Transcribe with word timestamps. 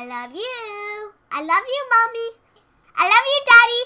I 0.00 0.06
love 0.06 0.32
you. 0.32 1.12
I 1.30 1.42
love 1.42 1.66
you, 1.74 1.82
mommy. 1.92 2.28
I 2.96 3.04
love 3.04 3.26
you, 3.32 3.40
daddy. 3.50 3.82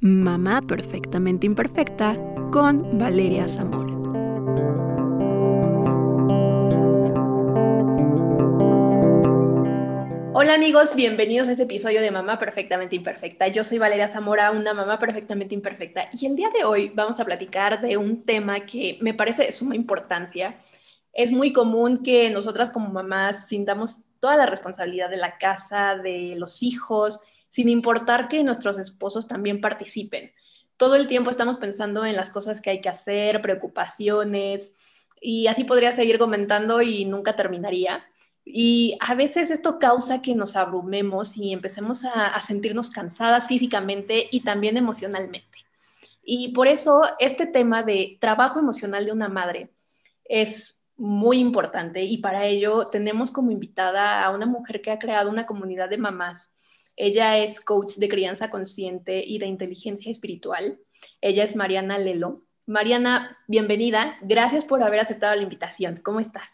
Mamá 0.00 0.60
perfectamente 0.62 1.46
imperfecta 1.46 2.16
con 2.50 2.98
Valeria 2.98 3.46
Zamora. 3.46 3.94
Hola 10.34 10.54
amigos, 10.54 10.96
bienvenidos 10.96 11.46
a 11.46 11.52
este 11.52 11.62
episodio 11.62 12.00
de 12.00 12.10
Mamá 12.10 12.40
Perfectamente 12.40 12.96
Imperfecta. 12.96 13.46
Yo 13.46 13.62
soy 13.62 13.78
Valeria 13.78 14.08
Zamora, 14.08 14.50
una 14.50 14.74
mamá 14.74 14.98
perfectamente 14.98 15.54
imperfecta, 15.54 16.08
y 16.12 16.26
el 16.26 16.34
día 16.34 16.50
de 16.50 16.64
hoy 16.64 16.90
vamos 16.92 17.20
a 17.20 17.24
platicar 17.24 17.80
de 17.80 17.96
un 17.96 18.24
tema 18.24 18.66
que 18.66 18.98
me 19.00 19.14
parece 19.14 19.44
de 19.44 19.52
suma 19.52 19.76
importancia. 19.76 20.56
Es 21.16 21.32
muy 21.32 21.54
común 21.54 22.02
que 22.02 22.28
nosotras 22.28 22.70
como 22.70 22.90
mamás 22.90 23.48
sintamos 23.48 24.04
toda 24.20 24.36
la 24.36 24.44
responsabilidad 24.44 25.08
de 25.08 25.16
la 25.16 25.38
casa, 25.38 25.96
de 25.96 26.34
los 26.36 26.62
hijos, 26.62 27.20
sin 27.48 27.70
importar 27.70 28.28
que 28.28 28.44
nuestros 28.44 28.78
esposos 28.78 29.26
también 29.26 29.62
participen. 29.62 30.32
Todo 30.76 30.94
el 30.94 31.06
tiempo 31.06 31.30
estamos 31.30 31.56
pensando 31.56 32.04
en 32.04 32.16
las 32.16 32.28
cosas 32.28 32.60
que 32.60 32.68
hay 32.68 32.82
que 32.82 32.90
hacer, 32.90 33.40
preocupaciones, 33.40 34.74
y 35.18 35.46
así 35.46 35.64
podría 35.64 35.96
seguir 35.96 36.18
comentando 36.18 36.82
y 36.82 37.06
nunca 37.06 37.34
terminaría. 37.34 38.04
Y 38.44 38.98
a 39.00 39.14
veces 39.14 39.50
esto 39.50 39.78
causa 39.78 40.20
que 40.20 40.34
nos 40.34 40.54
abrumemos 40.54 41.38
y 41.38 41.54
empecemos 41.54 42.04
a, 42.04 42.38
sentirnos 42.42 42.90
cansadas 42.90 43.46
físicamente 43.46 44.28
y 44.30 44.40
también 44.40 44.76
emocionalmente. 44.76 45.64
Y 46.22 46.52
por 46.52 46.68
eso 46.68 47.04
este 47.20 47.46
tema 47.46 47.82
de 47.82 48.18
trabajo 48.20 48.58
emocional 48.58 49.06
de 49.06 49.12
una 49.12 49.30
madre 49.30 49.70
es 50.26 50.75
muy 50.96 51.38
importante 51.38 52.02
y 52.02 52.18
para 52.18 52.46
ello 52.46 52.88
tenemos 52.88 53.32
como 53.32 53.50
invitada 53.50 54.24
a 54.24 54.30
una 54.30 54.46
mujer 54.46 54.80
que 54.80 54.90
ha 54.90 54.98
creado 54.98 55.30
una 55.30 55.46
comunidad 55.46 55.88
de 55.88 55.98
mamás. 55.98 56.52
Ella 56.96 57.38
es 57.38 57.60
coach 57.60 57.96
de 57.96 58.08
crianza 58.08 58.50
consciente 58.50 59.22
y 59.24 59.38
de 59.38 59.46
inteligencia 59.46 60.10
espiritual. 60.10 60.78
Ella 61.20 61.44
es 61.44 61.54
Mariana 61.54 61.98
Lelo. 61.98 62.42
Mariana, 62.66 63.38
bienvenida. 63.46 64.16
Gracias 64.22 64.64
por 64.64 64.82
haber 64.82 65.00
aceptado 65.00 65.34
la 65.36 65.42
invitación. 65.42 66.00
¿Cómo 66.02 66.20
estás? 66.20 66.48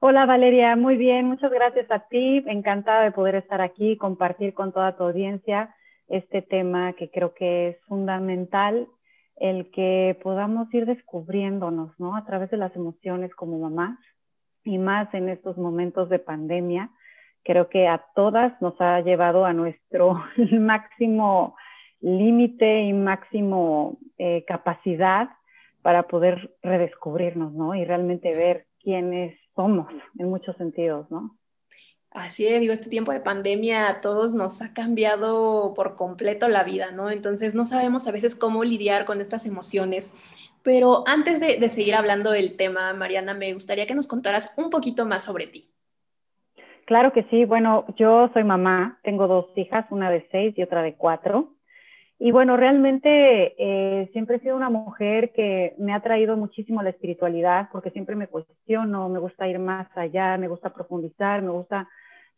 Hola 0.00 0.26
Valeria, 0.26 0.76
muy 0.76 0.96
bien, 0.96 1.24
muchas 1.24 1.50
gracias 1.50 1.90
a 1.90 2.00
ti. 2.08 2.44
Encantada 2.46 3.04
de 3.04 3.12
poder 3.12 3.36
estar 3.36 3.62
aquí 3.62 3.92
y 3.92 3.96
compartir 3.96 4.52
con 4.52 4.72
toda 4.72 4.96
tu 4.96 5.04
audiencia 5.04 5.74
este 6.08 6.42
tema 6.42 6.92
que 6.92 7.10
creo 7.10 7.32
que 7.32 7.68
es 7.68 7.80
fundamental, 7.86 8.86
el 9.36 9.70
que 9.70 10.18
podamos 10.22 10.72
ir 10.72 10.86
descubriéndonos, 10.86 11.98
¿no? 11.98 12.16
A 12.16 12.24
través 12.24 12.50
de 12.50 12.56
las 12.56 12.74
emociones 12.76 13.34
como 13.34 13.58
mamás 13.58 13.98
y 14.64 14.78
más 14.78 15.12
en 15.14 15.28
estos 15.28 15.56
momentos 15.58 16.08
de 16.08 16.18
pandemia. 16.18 16.90
Creo 17.42 17.68
que 17.68 17.88
a 17.88 18.04
todas 18.14 18.60
nos 18.62 18.80
ha 18.80 19.00
llevado 19.00 19.44
a 19.44 19.52
nuestro 19.52 20.22
máximo 20.52 21.56
límite 22.00 22.82
y 22.82 22.92
máximo 22.92 23.98
eh, 24.18 24.44
capacidad 24.46 25.28
para 25.82 26.04
poder 26.04 26.54
redescubrirnos, 26.62 27.52
¿no? 27.52 27.74
Y 27.74 27.84
realmente 27.84 28.34
ver 28.34 28.66
quiénes 28.80 29.38
somos 29.54 29.88
en 30.18 30.28
muchos 30.28 30.56
sentidos, 30.56 31.10
¿no? 31.10 31.36
Así 32.14 32.46
es, 32.46 32.60
digo, 32.60 32.72
este 32.72 32.88
tiempo 32.88 33.10
de 33.10 33.18
pandemia 33.18 33.88
a 33.88 34.00
todos 34.00 34.34
nos 34.34 34.62
ha 34.62 34.72
cambiado 34.72 35.74
por 35.74 35.96
completo 35.96 36.46
la 36.46 36.62
vida, 36.62 36.92
¿no? 36.92 37.10
Entonces 37.10 37.56
no 37.56 37.66
sabemos 37.66 38.06
a 38.06 38.12
veces 38.12 38.36
cómo 38.36 38.62
lidiar 38.62 39.04
con 39.04 39.20
estas 39.20 39.46
emociones. 39.46 40.14
Pero 40.62 41.02
antes 41.08 41.40
de, 41.40 41.58
de 41.58 41.70
seguir 41.70 41.96
hablando 41.96 42.30
del 42.30 42.56
tema, 42.56 42.92
Mariana, 42.92 43.34
me 43.34 43.52
gustaría 43.52 43.88
que 43.88 43.96
nos 43.96 44.06
contaras 44.06 44.52
un 44.56 44.70
poquito 44.70 45.04
más 45.06 45.24
sobre 45.24 45.48
ti. 45.48 45.72
Claro 46.84 47.12
que 47.12 47.24
sí. 47.30 47.44
Bueno, 47.46 47.84
yo 47.96 48.30
soy 48.32 48.44
mamá, 48.44 49.00
tengo 49.02 49.26
dos 49.26 49.46
hijas, 49.56 49.84
una 49.90 50.08
de 50.08 50.28
seis 50.30 50.54
y 50.56 50.62
otra 50.62 50.82
de 50.82 50.94
cuatro. 50.94 51.54
Y 52.20 52.30
bueno, 52.30 52.56
realmente 52.56 53.56
eh, 53.58 54.08
siempre 54.12 54.36
he 54.36 54.40
sido 54.40 54.54
una 54.54 54.70
mujer 54.70 55.32
que 55.32 55.74
me 55.78 55.92
ha 55.92 56.00
traído 56.00 56.36
muchísimo 56.36 56.80
la 56.80 56.90
espiritualidad 56.90 57.70
porque 57.72 57.90
siempre 57.90 58.14
me 58.14 58.28
cuestiono, 58.28 59.08
me 59.08 59.18
gusta 59.18 59.48
ir 59.48 59.58
más 59.58 59.88
allá, 59.96 60.38
me 60.38 60.46
gusta 60.46 60.72
profundizar, 60.72 61.42
me 61.42 61.50
gusta 61.50 61.88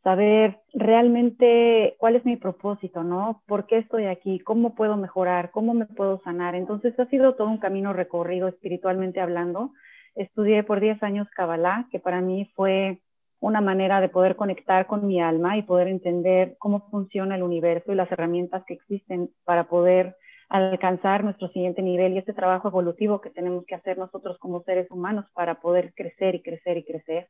saber 0.06 0.60
realmente 0.72 1.96
cuál 1.98 2.14
es 2.14 2.24
mi 2.24 2.36
propósito, 2.36 3.02
¿no? 3.02 3.42
¿Por 3.48 3.66
qué 3.66 3.78
estoy 3.78 4.04
aquí? 4.06 4.38
¿Cómo 4.38 4.76
puedo 4.76 4.96
mejorar? 4.96 5.50
¿Cómo 5.50 5.74
me 5.74 5.86
puedo 5.86 6.20
sanar? 6.22 6.54
Entonces 6.54 6.96
ha 7.00 7.06
sido 7.06 7.34
todo 7.34 7.48
un 7.48 7.58
camino 7.58 7.92
recorrido 7.92 8.46
espiritualmente 8.46 9.20
hablando. 9.20 9.72
Estudié 10.14 10.62
por 10.62 10.78
10 10.78 11.02
años 11.02 11.26
Kabbalah, 11.34 11.88
que 11.90 11.98
para 11.98 12.20
mí 12.20 12.48
fue 12.54 13.00
una 13.40 13.60
manera 13.60 14.00
de 14.00 14.08
poder 14.08 14.36
conectar 14.36 14.86
con 14.86 15.08
mi 15.08 15.20
alma 15.20 15.58
y 15.58 15.62
poder 15.62 15.88
entender 15.88 16.54
cómo 16.60 16.88
funciona 16.88 17.34
el 17.34 17.42
universo 17.42 17.90
y 17.90 17.96
las 17.96 18.10
herramientas 18.12 18.62
que 18.64 18.74
existen 18.74 19.30
para 19.44 19.64
poder 19.64 20.14
alcanzar 20.48 21.24
nuestro 21.24 21.48
siguiente 21.48 21.82
nivel 21.82 22.12
y 22.12 22.18
este 22.18 22.32
trabajo 22.32 22.68
evolutivo 22.68 23.20
que 23.20 23.30
tenemos 23.30 23.66
que 23.66 23.74
hacer 23.74 23.98
nosotros 23.98 24.38
como 24.38 24.62
seres 24.62 24.88
humanos 24.88 25.24
para 25.34 25.56
poder 25.56 25.94
crecer 25.94 26.36
y 26.36 26.42
crecer 26.42 26.76
y 26.76 26.84
crecer. 26.84 27.28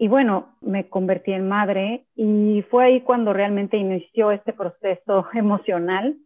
Y 0.00 0.06
bueno, 0.06 0.54
me 0.60 0.88
convertí 0.88 1.32
en 1.32 1.48
madre 1.48 2.06
y 2.14 2.62
fue 2.70 2.84
ahí 2.84 3.00
cuando 3.00 3.32
realmente 3.32 3.76
inició 3.76 4.30
este 4.30 4.52
proceso 4.52 5.26
emocional 5.34 6.16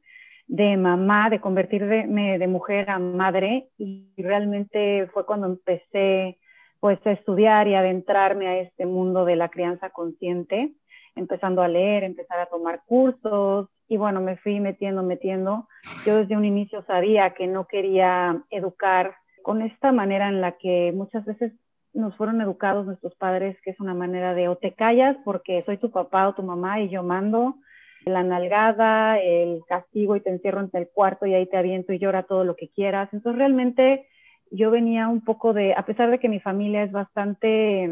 de 0.46 0.76
mamá, 0.76 1.30
de 1.30 1.40
convertirme 1.40 2.38
de 2.38 2.46
mujer 2.48 2.90
a 2.90 2.98
madre 2.98 3.68
y 3.78 4.12
realmente 4.18 5.08
fue 5.14 5.24
cuando 5.24 5.46
empecé 5.46 6.38
pues 6.80 6.98
estudiar 7.06 7.66
y 7.66 7.74
adentrarme 7.74 8.48
a 8.48 8.58
este 8.58 8.84
mundo 8.84 9.24
de 9.24 9.36
la 9.36 9.48
crianza 9.48 9.88
consciente, 9.88 10.74
empezando 11.14 11.62
a 11.62 11.68
leer, 11.68 12.04
empezar 12.04 12.40
a 12.40 12.46
tomar 12.46 12.82
cursos 12.84 13.68
y 13.88 13.96
bueno, 13.96 14.20
me 14.20 14.36
fui 14.36 14.60
metiendo, 14.60 15.02
metiendo. 15.02 15.66
Yo 16.04 16.16
desde 16.16 16.36
un 16.36 16.44
inicio 16.44 16.84
sabía 16.84 17.30
que 17.30 17.46
no 17.46 17.66
quería 17.66 18.42
educar 18.50 19.14
con 19.42 19.62
esta 19.62 19.92
manera 19.92 20.28
en 20.28 20.42
la 20.42 20.58
que 20.58 20.92
muchas 20.94 21.24
veces 21.24 21.52
nos 21.94 22.16
fueron 22.16 22.40
educados 22.40 22.86
nuestros 22.86 23.14
padres, 23.16 23.56
que 23.62 23.70
es 23.70 23.80
una 23.80 23.94
manera 23.94 24.34
de 24.34 24.48
o 24.48 24.56
te 24.56 24.72
callas 24.72 25.16
porque 25.24 25.62
soy 25.64 25.78
tu 25.78 25.90
papá 25.90 26.28
o 26.28 26.34
tu 26.34 26.42
mamá 26.42 26.80
y 26.80 26.88
yo 26.88 27.02
mando, 27.02 27.56
la 28.04 28.22
nalgada, 28.22 29.18
el 29.18 29.62
castigo 29.68 30.16
y 30.16 30.20
te 30.20 30.30
encierro 30.30 30.60
en 30.60 30.70
el 30.72 30.88
cuarto 30.88 31.26
y 31.26 31.34
ahí 31.34 31.46
te 31.46 31.56
aviento 31.56 31.92
y 31.92 31.98
llora 31.98 32.24
todo 32.24 32.44
lo 32.44 32.56
que 32.56 32.68
quieras. 32.68 33.08
Entonces 33.12 33.38
realmente 33.38 34.08
yo 34.50 34.70
venía 34.70 35.08
un 35.08 35.22
poco 35.22 35.52
de, 35.52 35.74
a 35.74 35.84
pesar 35.84 36.10
de 36.10 36.18
que 36.18 36.28
mi 36.28 36.40
familia 36.40 36.82
es 36.82 36.92
bastante 36.92 37.90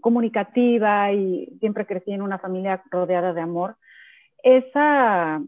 comunicativa 0.00 1.12
y 1.12 1.56
siempre 1.60 1.86
crecí 1.86 2.12
en 2.12 2.22
una 2.22 2.38
familia 2.38 2.82
rodeada 2.90 3.32
de 3.32 3.40
amor, 3.40 3.76
esa, 4.42 5.42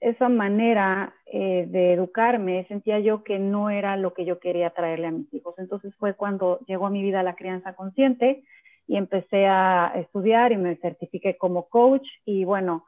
esa 0.00 0.28
manera 0.28 1.14
eh, 1.26 1.66
de 1.68 1.94
educarme 1.94 2.66
sentía 2.68 2.98
yo 3.00 3.24
que 3.24 3.38
no 3.38 3.70
era 3.70 3.96
lo 3.96 4.12
que 4.14 4.24
yo 4.24 4.38
quería 4.38 4.70
traerle 4.70 5.06
a 5.06 5.12
mis 5.12 5.32
hijos. 5.32 5.54
Entonces 5.58 5.94
fue 5.96 6.14
cuando 6.14 6.60
llegó 6.66 6.86
a 6.86 6.90
mi 6.90 7.02
vida 7.02 7.22
la 7.22 7.36
crianza 7.36 7.74
consciente 7.74 8.44
y 8.86 8.96
empecé 8.96 9.46
a 9.46 9.92
estudiar 9.96 10.52
y 10.52 10.56
me 10.56 10.76
certifiqué 10.76 11.36
como 11.36 11.68
coach 11.68 12.06
y 12.24 12.44
bueno, 12.44 12.84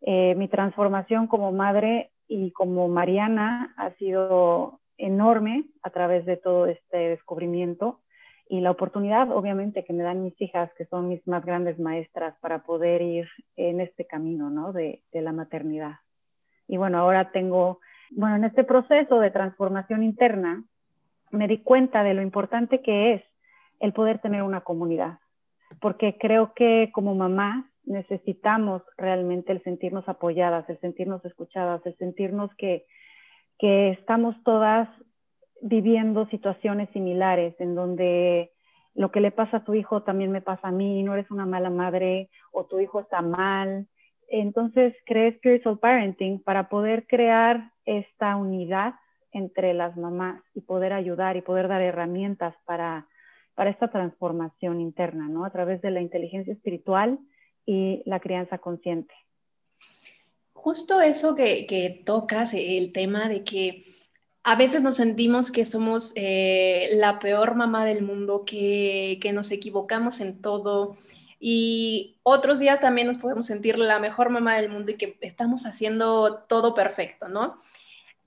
eh, 0.00 0.34
mi 0.34 0.48
transformación 0.48 1.26
como 1.26 1.52
madre 1.52 2.10
y 2.28 2.50
como 2.52 2.88
Mariana 2.88 3.72
ha 3.76 3.90
sido 3.92 4.80
enorme 4.98 5.64
a 5.82 5.90
través 5.90 6.26
de 6.26 6.36
todo 6.36 6.66
este 6.66 6.96
descubrimiento 6.96 8.00
y 8.48 8.60
la 8.60 8.70
oportunidad, 8.70 9.30
obviamente, 9.30 9.82
que 9.82 9.94
me 9.94 10.02
dan 10.02 10.22
mis 10.22 10.38
hijas, 10.38 10.70
que 10.76 10.84
son 10.86 11.08
mis 11.08 11.26
más 11.26 11.42
grandes 11.42 11.78
maestras, 11.78 12.34
para 12.40 12.64
poder 12.64 13.00
ir 13.00 13.26
en 13.56 13.80
este 13.80 14.06
camino, 14.06 14.50
¿no? 14.50 14.74
De, 14.74 15.02
de 15.10 15.22
la 15.22 15.32
maternidad. 15.32 15.94
Y 16.72 16.78
bueno, 16.78 16.96
ahora 16.96 17.30
tengo, 17.32 17.80
bueno, 18.12 18.36
en 18.36 18.44
este 18.44 18.64
proceso 18.64 19.20
de 19.20 19.30
transformación 19.30 20.02
interna, 20.02 20.64
me 21.30 21.46
di 21.46 21.58
cuenta 21.58 22.02
de 22.02 22.14
lo 22.14 22.22
importante 22.22 22.80
que 22.80 23.12
es 23.12 23.22
el 23.78 23.92
poder 23.92 24.20
tener 24.20 24.42
una 24.42 24.62
comunidad, 24.62 25.18
porque 25.82 26.16
creo 26.16 26.54
que 26.54 26.90
como 26.94 27.14
mamá 27.14 27.70
necesitamos 27.84 28.80
realmente 28.96 29.52
el 29.52 29.62
sentirnos 29.64 30.08
apoyadas, 30.08 30.66
el 30.70 30.80
sentirnos 30.80 31.22
escuchadas, 31.26 31.84
el 31.84 31.94
sentirnos 31.98 32.50
que 32.54 32.86
que 33.58 33.90
estamos 33.90 34.34
todas 34.42 34.88
viviendo 35.60 36.26
situaciones 36.28 36.88
similares 36.94 37.54
en 37.60 37.74
donde 37.74 38.50
lo 38.94 39.10
que 39.10 39.20
le 39.20 39.30
pasa 39.30 39.58
a 39.58 39.64
tu 39.64 39.74
hijo 39.74 40.04
también 40.04 40.32
me 40.32 40.40
pasa 40.40 40.68
a 40.68 40.72
mí, 40.72 41.02
no 41.02 41.12
eres 41.12 41.30
una 41.30 41.44
mala 41.44 41.68
madre 41.68 42.30
o 42.50 42.64
tu 42.64 42.80
hijo 42.80 43.00
está 43.00 43.20
mal. 43.20 43.88
Entonces 44.40 44.94
creé 45.06 45.32
Spiritual 45.36 45.78
Parenting 45.78 46.40
para 46.42 46.68
poder 46.68 47.06
crear 47.06 47.70
esta 47.84 48.36
unidad 48.36 48.94
entre 49.32 49.74
las 49.74 49.96
mamás 49.96 50.42
y 50.54 50.60
poder 50.60 50.92
ayudar 50.92 51.36
y 51.36 51.42
poder 51.42 51.68
dar 51.68 51.82
herramientas 51.82 52.54
para, 52.64 53.06
para 53.54 53.70
esta 53.70 53.90
transformación 53.90 54.80
interna, 54.80 55.28
¿no? 55.28 55.44
A 55.44 55.50
través 55.50 55.80
de 55.82 55.90
la 55.90 56.00
inteligencia 56.00 56.52
espiritual 56.52 57.18
y 57.64 58.02
la 58.06 58.20
crianza 58.20 58.58
consciente 58.58 59.14
justo 60.62 61.00
eso 61.00 61.34
que, 61.34 62.02
tocas, 62.06 62.54
el 62.54 62.92
tema 62.92 63.28
de 63.28 63.42
que 63.42 63.84
a 64.44 64.54
veces 64.54 64.80
nos 64.80 64.96
sentimos 64.96 65.50
que 65.50 65.64
somos 65.66 66.12
eh, 66.14 66.88
la 66.92 67.18
peor 67.18 67.56
mamá 67.56 67.84
del 67.84 68.02
mundo, 68.02 68.44
que, 68.46 69.18
nos 69.34 69.50
equivocamos 69.50 70.20
en 70.20 70.40
todo. 70.40 70.96
Y 71.44 72.20
otros 72.22 72.60
días 72.60 72.78
también 72.78 73.08
nos 73.08 73.18
podemos 73.18 73.48
sentir 73.48 73.76
la 73.76 73.98
mejor 73.98 74.30
mamá 74.30 74.54
del 74.54 74.70
mundo 74.70 74.92
y 74.92 74.96
que 74.96 75.18
estamos 75.22 75.66
haciendo 75.66 76.44
todo 76.48 76.72
perfecto, 76.72 77.28
¿no? 77.28 77.58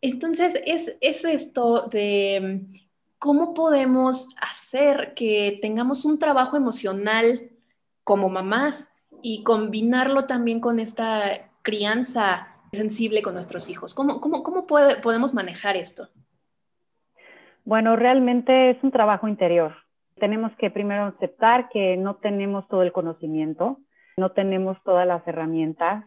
Entonces, 0.01 0.61
es, 0.65 0.97
es 0.99 1.23
esto 1.23 1.87
de 1.87 2.63
cómo 3.17 3.53
podemos 3.53 4.35
hacer 4.41 5.13
que 5.15 5.59
tengamos 5.61 6.03
un 6.03 6.19
trabajo 6.19 6.57
emocional 6.57 7.51
como 8.03 8.27
mamás 8.27 8.89
y 9.21 9.43
combinarlo 9.43 10.25
también 10.25 10.59
con 10.59 10.81
esta 10.81 11.49
crianza 11.61 12.49
sensible 12.73 13.21
con 13.21 13.33
nuestros 13.33 13.69
hijos. 13.69 13.93
¿Cómo, 13.93 14.19
cómo, 14.19 14.43
cómo 14.43 14.67
podemos 14.67 15.33
manejar 15.33 15.77
esto? 15.77 16.09
Bueno, 17.63 17.95
realmente 17.95 18.71
es 18.71 18.83
un 18.83 18.91
trabajo 18.91 19.29
interior. 19.29 19.84
Tenemos 20.15 20.55
que 20.55 20.71
primero 20.71 21.05
aceptar 21.05 21.69
que 21.69 21.97
no 21.97 22.15
tenemos 22.15 22.67
todo 22.69 22.83
el 22.83 22.93
conocimiento, 22.93 23.79
no 24.17 24.31
tenemos 24.31 24.81
todas 24.83 25.05
las 25.05 25.27
herramientas, 25.27 26.05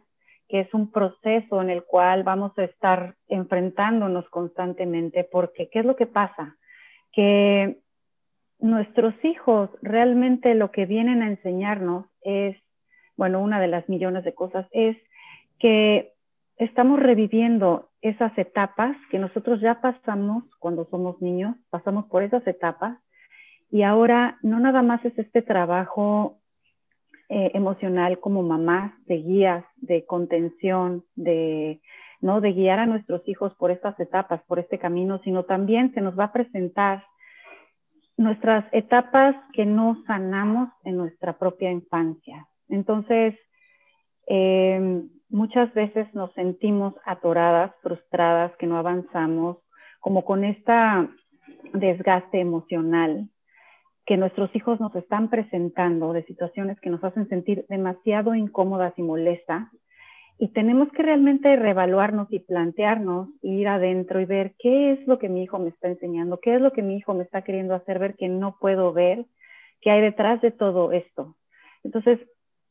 que 0.49 0.61
es 0.61 0.73
un 0.73 0.91
proceso 0.91 1.61
en 1.61 1.69
el 1.69 1.85
cual 1.85 2.23
vamos 2.23 2.57
a 2.59 2.65
estar 2.65 3.17
enfrentándonos 3.29 4.27
constantemente, 4.31 5.25
porque 5.31 5.69
¿qué 5.69 5.81
es 5.81 5.85
lo 5.85 5.95
que 5.95 6.07
pasa? 6.07 6.57
Que 7.13 7.81
nuestros 8.59 9.15
hijos 9.25 9.69
realmente 9.83 10.55
lo 10.55 10.71
que 10.71 10.87
vienen 10.87 11.23
a 11.23 11.29
enseñarnos 11.29 12.07
es, 12.23 12.57
bueno, 13.17 13.41
una 13.43 13.61
de 13.61 13.69
las 13.69 13.87
millones 13.91 14.25
de 14.25 14.35
cosas 14.35 14.67
es 14.73 14.97
que 15.59 16.15
estamos 16.57 16.99
reviviendo 16.99 17.91
esas 18.01 18.37
etapas 18.39 18.97
que 19.11 19.19
nosotros 19.19 19.61
ya 19.61 19.83
pasamos 19.83 20.45
cuando 20.59 20.87
somos 20.87 21.21
niños, 21.21 21.57
pasamos 21.69 22.07
por 22.07 22.23
esas 22.23 22.47
etapas 22.47 22.99
y 23.71 23.83
ahora 23.83 24.39
no 24.43 24.61
nada 24.61 24.83
más 24.83 25.05
es 25.05 25.19
este 25.19 25.43
trabajo 25.43 26.39
eh, 27.29 27.51
emocional 27.55 28.21
como 28.21 28.43
mamás, 28.43 28.93
de 29.05 29.17
guías, 29.17 29.65
de 29.77 30.07
contención, 30.07 31.05
de, 31.15 31.81
¿no? 32.23 32.41
de 32.41 32.53
guiar 32.53 32.79
a 32.79 32.87
nuestros 32.87 33.27
hijos 33.29 33.55
por 33.57 33.71
estas 33.71 33.99
etapas, 34.01 34.43
por 34.45 34.59
este 34.59 34.79
camino, 34.79 35.21
sino 35.25 35.45
también 35.45 35.93
se 35.93 36.01
nos 36.01 36.19
va 36.19 36.25
a 36.25 36.33
presentar 36.33 37.05
nuestras 38.17 38.65
etapas 38.73 39.37
que 39.53 39.67
no 39.67 40.03
sanamos 40.07 40.71
en 40.85 40.97
nuestra 40.97 41.39
propia 41.39 41.71
infancia. 41.71 42.47
Entonces, 42.71 43.35
eh, 44.27 45.03
muchas 45.29 45.73
veces 45.75 46.13
nos 46.15 46.33
sentimos 46.33 46.95
atoradas, 47.05 47.73
frustradas, 47.83 48.57
que 48.57 48.67
no 48.67 48.79
avanzamos, 48.79 49.59
como 50.01 50.25
con 50.25 50.45
esta 50.45 51.09
desgaste 51.75 52.41
emocional 52.41 53.29
que 54.09 54.17
nuestros 54.17 54.49
hijos 54.57 54.81
nos 54.81 54.97
están 54.97 55.29
presentando 55.29 56.15
de 56.15 56.25
situaciones 56.25 56.81
que 56.81 56.89
nos 56.89 57.05
hacen 57.05 57.29
sentir 57.29 57.67
demasiado 57.69 58.35
incómodas 58.35 58.95
y 58.97 59.03
molestas. 59.03 59.69
Y 60.39 60.49
tenemos 60.55 60.91
que 60.93 61.03
realmente 61.03 61.55
reevaluarnos 61.57 62.27
y 62.33 62.39
plantearnos, 62.39 63.29
ir 63.43 63.69
adentro 63.69 64.19
y 64.19 64.25
ver 64.25 64.55
qué 64.59 64.93
es 64.93 65.07
lo 65.07 65.19
que 65.19 65.29
mi 65.29 65.43
hijo 65.43 65.59
me 65.59 65.69
está 65.69 65.89
enseñando, 65.89 66.41
qué 66.41 66.55
es 66.55 66.63
lo 66.63 66.73
que 66.73 66.81
mi 66.81 66.97
hijo 66.97 67.13
me 67.13 67.23
está 67.23 67.43
queriendo 67.43 67.75
hacer 67.75 67.99
ver 67.99 68.15
que 68.17 68.29
no 68.29 68.57
puedo 68.59 68.95
ver, 68.95 69.27
qué 69.83 69.91
hay 69.91 70.01
detrás 70.01 70.41
de 70.41 70.53
todo 70.53 70.91
esto. 70.93 71.37
Entonces, 71.85 72.19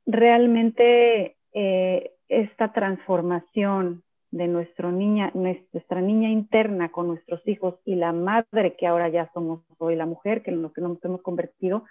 realmente 0.07 1.37
eh, 1.53 2.13
esta 2.29 2.73
transformación 2.73 4.01
de 4.31 4.47
nuestro 4.47 4.91
niña, 4.91 5.31
nuestra 5.33 6.01
niña 6.01 6.29
interna 6.29 6.89
con 6.89 7.07
nuestros 7.07 7.45
hijos 7.47 7.75
y 7.85 7.95
la 7.95 8.11
madre 8.11 8.75
que 8.77 8.87
ahora 8.87 9.09
ya 9.09 9.31
somos 9.33 9.61
hoy, 9.77 9.95
la 9.95 10.05
mujer 10.05 10.43
que 10.43 10.51
lo 10.51 10.73
que 10.73 10.81
nos 10.81 11.03
hemos 11.03 11.21
convertido, 11.21 11.85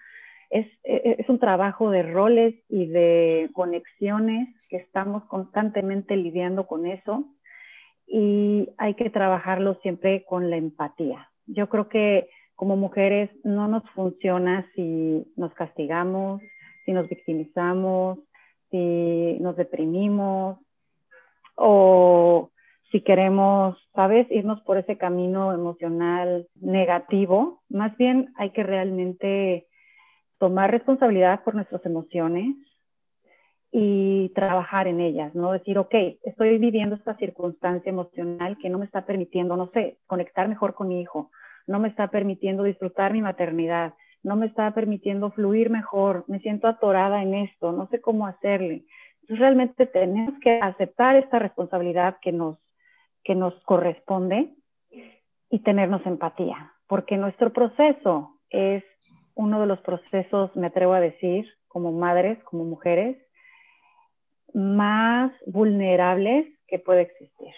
es, 0.50 0.66
e, 0.84 1.16
es 1.18 1.28
un 1.28 1.38
trabajo 1.38 1.90
de 1.90 2.02
roles 2.02 2.54
y 2.68 2.86
de 2.86 3.50
conexiones 3.52 4.48
que 4.68 4.76
estamos 4.76 5.24
constantemente 5.24 6.16
lidiando 6.16 6.66
con 6.66 6.86
eso 6.86 7.24
y 8.06 8.68
hay 8.78 8.94
que 8.94 9.10
trabajarlo 9.10 9.74
siempre 9.82 10.24
con 10.24 10.50
la 10.50 10.56
empatía. 10.56 11.30
Yo 11.46 11.68
creo 11.68 11.88
que 11.88 12.28
como 12.54 12.76
mujeres 12.76 13.30
no 13.44 13.68
nos 13.68 13.88
funciona 13.90 14.70
si 14.74 15.26
nos 15.36 15.52
castigamos, 15.54 16.42
si 16.84 16.92
nos 16.92 17.08
victimizamos, 17.08 18.18
si 18.70 19.38
nos 19.40 19.56
deprimimos 19.56 20.58
o 21.56 22.50
si 22.92 23.00
queremos, 23.02 23.76
¿sabes?, 23.94 24.30
irnos 24.30 24.60
por 24.62 24.78
ese 24.78 24.96
camino 24.96 25.52
emocional 25.52 26.46
negativo. 26.60 27.62
Más 27.68 27.96
bien 27.96 28.32
hay 28.36 28.50
que 28.50 28.62
realmente 28.62 29.66
tomar 30.38 30.70
responsabilidad 30.70 31.42
por 31.42 31.54
nuestras 31.54 31.84
emociones 31.84 32.54
y 33.72 34.30
trabajar 34.34 34.86
en 34.86 35.00
ellas, 35.00 35.34
¿no? 35.34 35.52
Decir, 35.52 35.78
ok, 35.78 35.94
estoy 36.22 36.58
viviendo 36.58 36.94
esta 36.94 37.16
circunstancia 37.16 37.90
emocional 37.90 38.56
que 38.58 38.70
no 38.70 38.78
me 38.78 38.86
está 38.86 39.04
permitiendo, 39.04 39.56
no 39.56 39.70
sé, 39.74 39.98
conectar 40.06 40.48
mejor 40.48 40.74
con 40.74 40.88
mi 40.88 41.00
hijo, 41.00 41.30
no 41.66 41.80
me 41.80 41.88
está 41.88 42.08
permitiendo 42.08 42.62
disfrutar 42.62 43.12
mi 43.12 43.20
maternidad, 43.20 43.94
no 44.22 44.36
me 44.36 44.46
está 44.46 44.72
permitiendo 44.72 45.30
fluir 45.30 45.70
mejor, 45.70 46.24
me 46.28 46.40
siento 46.40 46.68
atorada 46.68 47.22
en 47.22 47.34
esto, 47.34 47.72
no 47.72 47.88
sé 47.88 48.00
cómo 48.00 48.26
hacerle. 48.26 48.84
Realmente 49.28 49.86
tenemos 49.86 50.34
que 50.40 50.60
aceptar 50.60 51.16
esta 51.16 51.38
responsabilidad 51.38 52.18
que 52.20 52.32
nos, 52.32 52.58
que 53.24 53.34
nos 53.34 53.54
corresponde 53.64 54.54
y 55.50 55.58
tenernos 55.60 56.04
empatía, 56.06 56.72
porque 56.86 57.16
nuestro 57.16 57.52
proceso 57.52 58.38
es 58.50 58.84
uno 59.34 59.60
de 59.60 59.66
los 59.66 59.80
procesos, 59.80 60.54
me 60.56 60.68
atrevo 60.68 60.94
a 60.94 61.00
decir, 61.00 61.46
como 61.68 61.92
madres, 61.92 62.42
como 62.44 62.64
mujeres, 62.64 63.16
más 64.54 65.32
vulnerables 65.46 66.46
que 66.66 66.78
puede 66.78 67.02
existir. 67.02 67.54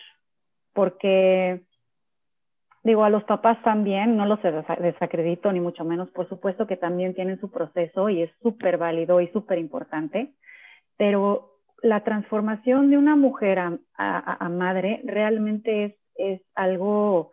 Porque 0.73 1.63
Digo, 2.89 3.05
a 3.05 3.11
los 3.11 3.25
papás 3.25 3.63
también, 3.63 4.17
no 4.17 4.25
los 4.25 4.41
desacredito 4.43 5.53
ni 5.53 5.61
mucho 5.61 5.85
menos, 5.85 6.09
por 6.11 6.29
supuesto 6.29 6.67
que 6.67 6.79
también 6.79 7.13
tienen 7.13 7.39
su 7.39 7.51
proceso 7.51 8.09
y 8.09 8.23
es 8.23 8.31
súper 8.41 8.79
válido 8.79 9.21
y 9.21 9.29
súper 9.29 9.59
importante, 9.59 10.33
pero 10.97 11.58
la 11.83 12.03
transformación 12.05 12.91
de 12.91 12.99
una 12.99 13.17
mujer 13.17 13.59
a, 13.59 14.49
madre 14.49 15.01
realmente 15.05 15.85
es, 15.85 15.95
es, 16.17 16.43
algo 16.55 17.31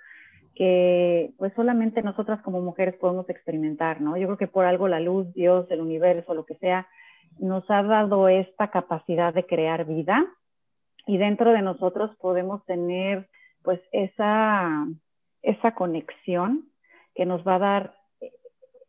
que 0.53 1.33
pues 1.37 1.53
solamente 1.55 2.01
nosotras 2.01 2.41
como 2.41 2.61
mujeres 2.61 2.95
podemos 2.95 3.29
experimentar, 3.29 3.99
¿no? 4.01 4.15
Yo 4.17 4.27
creo 4.27 4.37
que 4.37 4.47
por 4.47 4.65
algo 4.65 4.87
la 4.87 4.99
luz, 4.99 5.33
Dios, 5.33 5.65
el 5.69 5.81
universo, 5.81 6.33
lo 6.33 6.45
que 6.45 6.55
sea, 6.55 6.87
nos 7.39 7.69
ha 7.69 7.83
dado 7.83 8.29
esta 8.29 8.69
capacidad 8.69 9.33
de 9.33 9.45
crear 9.45 9.85
vida 9.85 10.25
y 11.05 11.17
dentro 11.17 11.51
de 11.51 11.61
nosotros 11.61 12.15
podemos 12.17 12.63
tener 12.65 13.27
pues 13.63 13.81
esa 13.91 14.85
esa 15.45 15.75
conexión 15.75 16.65
que 17.13 17.25
nos 17.25 17.47
va 17.47 17.55
a 17.55 17.59
dar, 17.59 17.95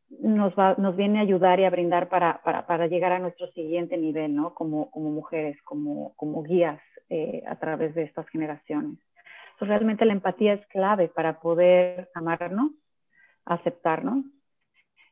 nos, 0.08 0.54
va, 0.54 0.74
nos 0.78 0.96
viene 0.96 1.18
a 1.18 1.22
ayudar 1.22 1.60
y 1.60 1.64
a 1.64 1.70
brindar 1.70 2.08
para, 2.08 2.40
para, 2.42 2.66
para 2.66 2.86
llegar 2.86 3.12
a 3.12 3.18
nuestro 3.18 3.48
siguiente 3.48 3.96
nivel, 3.96 4.34
¿no? 4.34 4.54
Como, 4.54 4.90
como 4.90 5.10
mujeres, 5.10 5.60
como, 5.62 6.14
como 6.16 6.42
guías 6.42 6.80
eh, 7.10 7.42
a 7.46 7.56
través 7.56 7.94
de 7.94 8.04
estas 8.04 8.28
generaciones. 8.28 8.98
Entonces, 9.52 9.68
realmente 9.68 10.04
la 10.04 10.12
empatía 10.12 10.54
es 10.54 10.66
clave 10.68 11.08
para 11.08 11.40
poder 11.40 12.10
amarnos, 12.14 12.72
aceptarnos 13.44 14.24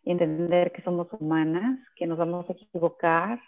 y 0.05 0.11
entender 0.11 0.73
que 0.73 0.83
somos 0.83 1.09
humanas, 1.13 1.79
que 1.97 2.07
nos 2.07 2.19
vamos 2.19 2.49
a 2.49 2.53
equivocar, 2.53 3.41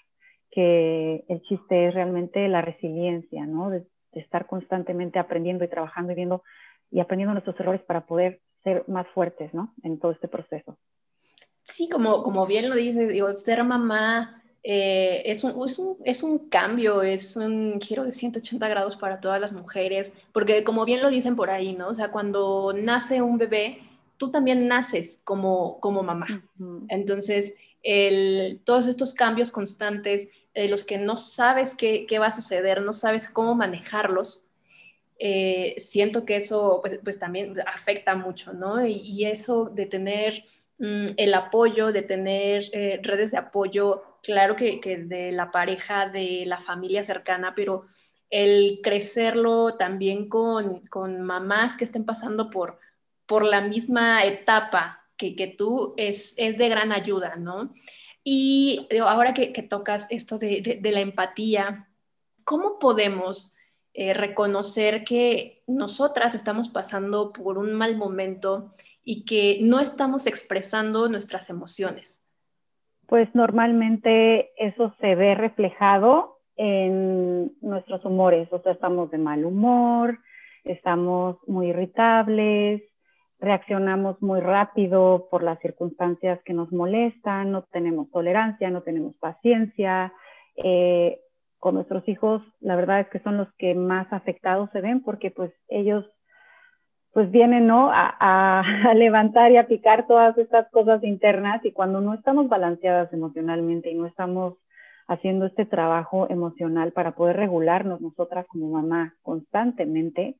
que 0.50 1.24
el 1.28 1.42
chiste 1.42 1.88
es 1.88 1.94
realmente 1.94 2.48
la 2.48 2.62
resiliencia, 2.62 3.46
¿no? 3.46 3.70
De, 3.70 3.80
de 4.12 4.20
estar 4.20 4.46
constantemente 4.46 5.18
aprendiendo 5.18 5.64
y 5.64 5.68
trabajando 5.68 6.12
y 6.12 6.14
viendo 6.16 6.42
y 6.90 7.00
aprendiendo 7.00 7.34
nuestros 7.34 7.58
errores 7.60 7.82
para 7.82 8.06
poder 8.06 8.40
ser 8.62 8.84
más 8.88 9.06
fuertes, 9.08 9.52
¿no? 9.52 9.74
En 9.82 9.98
todo 9.98 10.12
este 10.12 10.28
proceso. 10.28 10.78
Sí, 11.76 11.90
como, 11.90 12.22
como 12.22 12.46
bien 12.46 12.70
lo 12.70 12.74
dices, 12.74 13.10
digo, 13.10 13.30
ser 13.34 13.62
mamá 13.62 14.42
eh, 14.62 15.22
es, 15.26 15.44
un, 15.44 15.50
es, 15.68 15.78
un, 15.78 15.98
es, 16.06 16.22
un, 16.22 16.48
cambio, 16.48 17.02
es 17.02 17.36
un 17.36 17.78
giro 17.82 18.04
de 18.04 18.14
180 18.14 18.66
grados 18.66 18.96
para 18.96 19.20
todas 19.20 19.38
las 19.38 19.52
mujeres, 19.52 20.10
porque 20.32 20.64
como 20.64 20.86
bien 20.86 21.02
lo 21.02 21.10
dicen 21.10 21.36
por 21.36 21.50
ahí, 21.50 21.74
¿no? 21.74 21.88
O 21.88 21.94
sea, 21.94 22.10
cuando 22.10 22.72
nace 22.72 23.20
un 23.20 23.36
bebé, 23.36 23.82
tú 24.16 24.30
también 24.30 24.66
naces 24.66 25.18
como, 25.22 25.78
como 25.80 26.02
mamá. 26.02 26.42
Entonces, 26.88 27.52
el, 27.82 28.62
todos 28.64 28.86
estos 28.86 29.12
cambios 29.12 29.50
constantes, 29.50 30.30
de 30.54 30.68
los 30.68 30.82
que 30.82 30.96
no 30.96 31.18
sabes 31.18 31.76
qué, 31.76 32.06
qué, 32.06 32.18
va 32.18 32.28
a 32.28 32.34
suceder, 32.34 32.80
no 32.80 32.94
sabes 32.94 33.28
cómo 33.28 33.54
manejarlos, 33.54 34.46
eh, 35.18 35.76
siento 35.80 36.24
que 36.24 36.36
eso 36.36 36.80
pues, 36.82 37.00
pues, 37.04 37.18
también 37.18 37.54
afecta 37.66 38.14
mucho, 38.14 38.54
¿no? 38.54 38.86
Y, 38.86 39.26
eso 39.26 39.66
de 39.66 39.84
tener 39.84 40.44
mm, 40.78 41.08
el 41.16 41.34
apoyo, 41.34 41.92
de 41.92 42.02
tener 42.02 42.64
eh, 42.72 43.00
redes 43.02 43.30
de 43.30 43.38
apoyo, 43.38 44.02
claro 44.22 44.56
que, 44.56 44.80
que, 44.80 44.98
de 44.98 45.32
la 45.32 45.50
pareja, 45.50 46.08
de 46.08 46.44
la 46.46 46.60
familia 46.60 47.04
cercana, 47.04 47.54
pero 47.54 47.86
el 48.30 48.80
crecerlo 48.82 49.76
también 49.76 50.28
con, 50.28 50.86
con 50.86 51.22
mamás 51.22 51.76
que 51.76 51.84
estén 51.84 52.04
pasando 52.04 52.50
por, 52.50 52.78
por 53.26 53.44
la 53.44 53.60
misma 53.60 54.24
etapa 54.24 55.04
que, 55.16 55.36
que 55.36 55.46
tú 55.46 55.94
es, 55.96 56.34
es 56.36 56.58
de 56.58 56.68
gran 56.68 56.92
ayuda, 56.92 57.36
¿no? 57.36 57.72
Y 58.28 58.88
ahora 59.00 59.34
que, 59.34 59.52
tocas 59.62 60.08
esto 60.10 60.36
de, 60.36 60.80
la 60.82 60.98
empatía, 60.98 61.88
¿cómo 62.42 62.80
podemos 62.80 63.54
eh, 63.98 64.12
reconocer 64.12 65.04
que 65.04 65.62
nosotras 65.66 66.34
estamos 66.34 66.68
pasando 66.68 67.32
por 67.32 67.56
un 67.56 67.72
mal 67.72 67.96
momento 67.96 68.74
y 69.02 69.24
que 69.24 69.58
no 69.62 69.80
estamos 69.80 70.26
expresando 70.26 71.08
nuestras 71.08 71.48
emociones? 71.48 72.22
Pues 73.06 73.34
normalmente 73.34 74.50
eso 74.62 74.94
se 75.00 75.14
ve 75.14 75.34
reflejado 75.34 76.40
en 76.56 77.56
nuestros 77.62 78.04
humores, 78.04 78.46
o 78.52 78.60
sea, 78.60 78.72
estamos 78.72 79.10
de 79.10 79.16
mal 79.16 79.46
humor, 79.46 80.18
estamos 80.64 81.38
muy 81.46 81.68
irritables, 81.68 82.82
reaccionamos 83.40 84.20
muy 84.20 84.40
rápido 84.40 85.28
por 85.30 85.42
las 85.42 85.58
circunstancias 85.60 86.38
que 86.44 86.52
nos 86.52 86.70
molestan, 86.70 87.50
no 87.50 87.62
tenemos 87.62 88.10
tolerancia, 88.10 88.68
no 88.68 88.82
tenemos 88.82 89.14
paciencia. 89.16 90.12
Eh, 90.54 91.18
con 91.66 91.74
nuestros 91.74 92.06
hijos, 92.08 92.42
la 92.60 92.76
verdad 92.76 93.00
es 93.00 93.08
que 93.08 93.18
son 93.18 93.38
los 93.38 93.52
que 93.54 93.74
más 93.74 94.06
afectados 94.12 94.70
se 94.70 94.80
ven 94.80 95.02
porque 95.02 95.32
pues 95.32 95.50
ellos 95.66 96.04
pues 97.10 97.28
vienen 97.32 97.66
¿no? 97.66 97.90
a, 97.92 98.62
levantar 98.94 99.50
y 99.50 99.56
a 99.56 99.66
picar 99.66 100.06
todas 100.06 100.38
estas 100.38 100.70
cosas 100.70 101.02
internas 101.02 101.64
y 101.64 101.72
cuando 101.72 102.00
no 102.00 102.14
estamos 102.14 102.48
balanceadas 102.48 103.12
emocionalmente 103.12 103.90
y 103.90 103.96
no 103.96 104.06
estamos 104.06 104.54
haciendo 105.08 105.46
este 105.46 105.66
trabajo 105.66 106.28
emocional 106.30 106.92
para 106.92 107.16
poder 107.16 107.34
regularnos 107.34 108.00
nosotras 108.00 108.46
como 108.46 108.70
mamá 108.70 109.16
constantemente, 109.22 110.36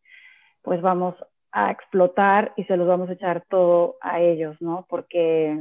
pues 0.62 0.80
vamos 0.80 1.16
a 1.50 1.72
explotar 1.72 2.52
y 2.56 2.62
se 2.66 2.76
los 2.76 2.86
vamos 2.86 3.10
a 3.10 3.14
echar 3.14 3.42
todo 3.48 3.96
a 4.00 4.20
ellos, 4.20 4.56
¿no? 4.60 4.86
Porque 4.88 5.60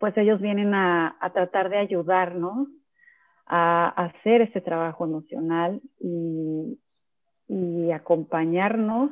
pues 0.00 0.16
ellos 0.16 0.40
vienen 0.40 0.74
a, 0.74 1.16
tratar 1.32 1.70
de 1.70 1.78
ayudarnos 1.78 2.66
a, 3.46 3.88
hacer 3.88 4.42
ese 4.42 4.60
trabajo 4.60 5.04
emocional 5.04 5.80
y, 6.00 6.78
acompañarnos 7.92 9.10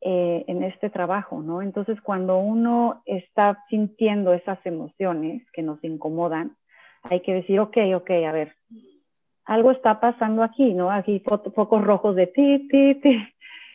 eh, 0.00 0.44
en 0.46 0.62
este 0.62 0.88
trabajo, 0.88 1.42
¿no? 1.42 1.62
Entonces, 1.62 2.00
cuando 2.00 2.38
uno 2.38 3.02
está 3.06 3.64
sintiendo 3.68 4.32
esas 4.32 4.64
emociones 4.64 5.42
que 5.52 5.62
nos 5.62 5.82
incomodan, 5.82 6.56
hay 7.02 7.20
que 7.20 7.34
decir, 7.34 7.58
ok, 7.58 7.76
ok, 7.96 8.10
a 8.28 8.32
ver, 8.32 8.54
algo 9.44 9.72
está 9.72 9.98
pasando 10.00 10.42
aquí, 10.42 10.74
¿no? 10.74 10.90
Aquí 10.90 11.22
focos 11.54 11.82
rojos 11.82 12.14
de 12.14 12.28
ti, 12.28 12.68
ti, 12.68 12.94
ti. 12.96 13.18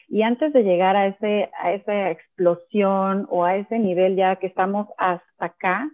Y 0.10 0.22
antes 0.22 0.54
de 0.54 0.64
llegar 0.64 0.96
a, 0.96 1.08
ese, 1.08 1.50
a 1.62 1.74
esa 1.74 2.12
explosión 2.12 3.28
o 3.30 3.44
a 3.44 3.58
ese 3.58 3.78
nivel 3.78 4.16
ya 4.16 4.38
que 4.38 4.48
estamos 4.48 4.88
hasta 4.98 5.46
acá, 5.46 5.90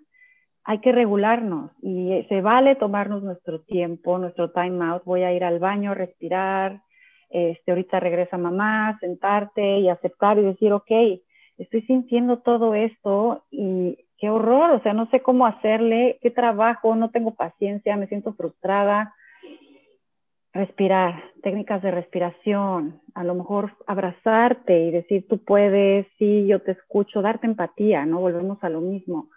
hay 0.66 0.80
que 0.80 0.92
regularnos 0.92 1.72
y 1.82 2.26
se 2.30 2.42
vale 2.42 2.76
tomarnos 2.76 3.24
nuestro 3.24 3.62
tiempo, 3.62 4.18
nuestro 4.18 4.52
time 4.52 4.84
out. 4.86 5.04
Voy 5.04 5.24
a 5.24 5.34
ir 5.34 5.44
al 5.44 5.60
baño, 5.60 5.94
respirar, 5.94 6.82
este, 7.30 7.72
ahorita 7.72 8.00
regresa 8.00 8.38
mamá, 8.38 8.98
sentarte 9.00 9.80
y 9.80 9.90
aceptar 9.90 10.38
y 10.38 10.44
decir, 10.44 10.72
ok, 10.72 10.92
estoy 11.58 11.82
sintiendo 11.82 12.40
todo 12.40 12.76
esto 12.76 13.44
y 13.52 13.98
qué 14.18 14.30
horror, 14.30 14.72
o 14.72 14.82
sea, 14.82 14.94
no 14.94 15.10
sé 15.10 15.22
cómo 15.22 15.46
hacerle, 15.46 16.18
qué 16.22 16.32
trabajo, 16.32 16.96
no 16.96 17.12
tengo 17.12 17.34
paciencia, 17.36 17.98
me 17.98 18.08
siento 18.08 18.34
frustrada, 18.34 19.14
respirar, 20.54 21.24
técnicas 21.42 21.82
de 21.82 21.92
respiración, 21.92 23.02
a 23.16 23.24
lo 23.24 23.36
mejor 23.36 23.76
abrazarte 23.88 24.86
y 24.86 24.92
decir 24.92 25.28
tú 25.28 25.44
puedes, 25.44 26.08
sí, 26.20 26.46
yo 26.48 26.62
te 26.62 26.72
escucho, 26.72 27.22
darte 27.22 27.48
empatía, 27.48 28.06
¿no? 28.06 28.22
Volvemos 28.22 28.64
a 28.64 28.70
lo 28.70 28.80
mismo. 28.80 29.30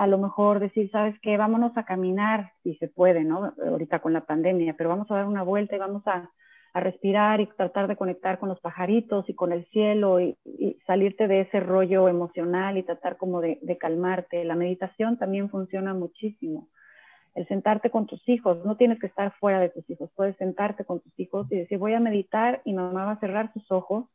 A 0.00 0.06
lo 0.06 0.18
mejor 0.18 0.60
decir, 0.60 0.90
¿sabes 0.90 1.18
qué? 1.20 1.36
Vámonos 1.36 1.76
a 1.76 1.84
caminar, 1.84 2.52
si 2.62 2.74
se 2.76 2.88
puede, 2.88 3.24
¿no? 3.24 3.52
Ahorita 3.64 3.98
con 3.98 4.12
la 4.12 4.22
pandemia, 4.22 4.74
pero 4.76 4.88
vamos 4.88 5.10
a 5.10 5.14
dar 5.14 5.26
una 5.26 5.42
vuelta 5.42 5.76
y 5.76 5.78
vamos 5.78 6.06
a, 6.06 6.30
respirar 6.72 7.40
y 7.40 7.46
tratar 7.46 7.88
de 7.88 7.96
conectar 7.96 8.38
con 8.38 8.48
los 8.48 8.60
pajaritos 8.60 9.28
y 9.28 9.34
con 9.34 9.50
el 9.50 9.64
cielo 9.70 10.20
y, 10.20 10.36
salirte 10.86 11.26
de 11.26 11.40
ese 11.40 11.58
rollo 11.58 12.08
emocional 12.08 12.78
y 12.78 12.84
tratar 12.84 13.16
como 13.16 13.40
de 13.40 13.76
calmarte. 13.76 14.44
La 14.44 14.54
meditación 14.54 15.18
también 15.18 15.50
funciona 15.50 15.94
muchísimo 15.94 16.68
el 17.34 17.46
sentarte 17.48 17.90
con 17.90 18.06
tus 18.06 18.26
hijos, 18.28 18.64
no 18.64 18.76
tienes 18.76 18.98
que 18.98 19.06
estar 19.06 19.32
fuera 19.38 19.60
de 19.60 19.68
tus 19.68 19.88
hijos, 19.88 20.10
puedes 20.14 20.36
sentarte 20.36 20.84
con 20.84 21.00
tus 21.00 21.18
hijos 21.18 21.46
y 21.50 21.56
decir, 21.56 21.78
voy 21.78 21.94
a 21.94 22.00
meditar 22.00 22.60
y 22.64 22.72
mamá 22.72 23.04
va 23.04 23.12
a 23.12 23.20
cerrar 23.20 23.52
sus 23.52 23.70
ojos 23.70 24.06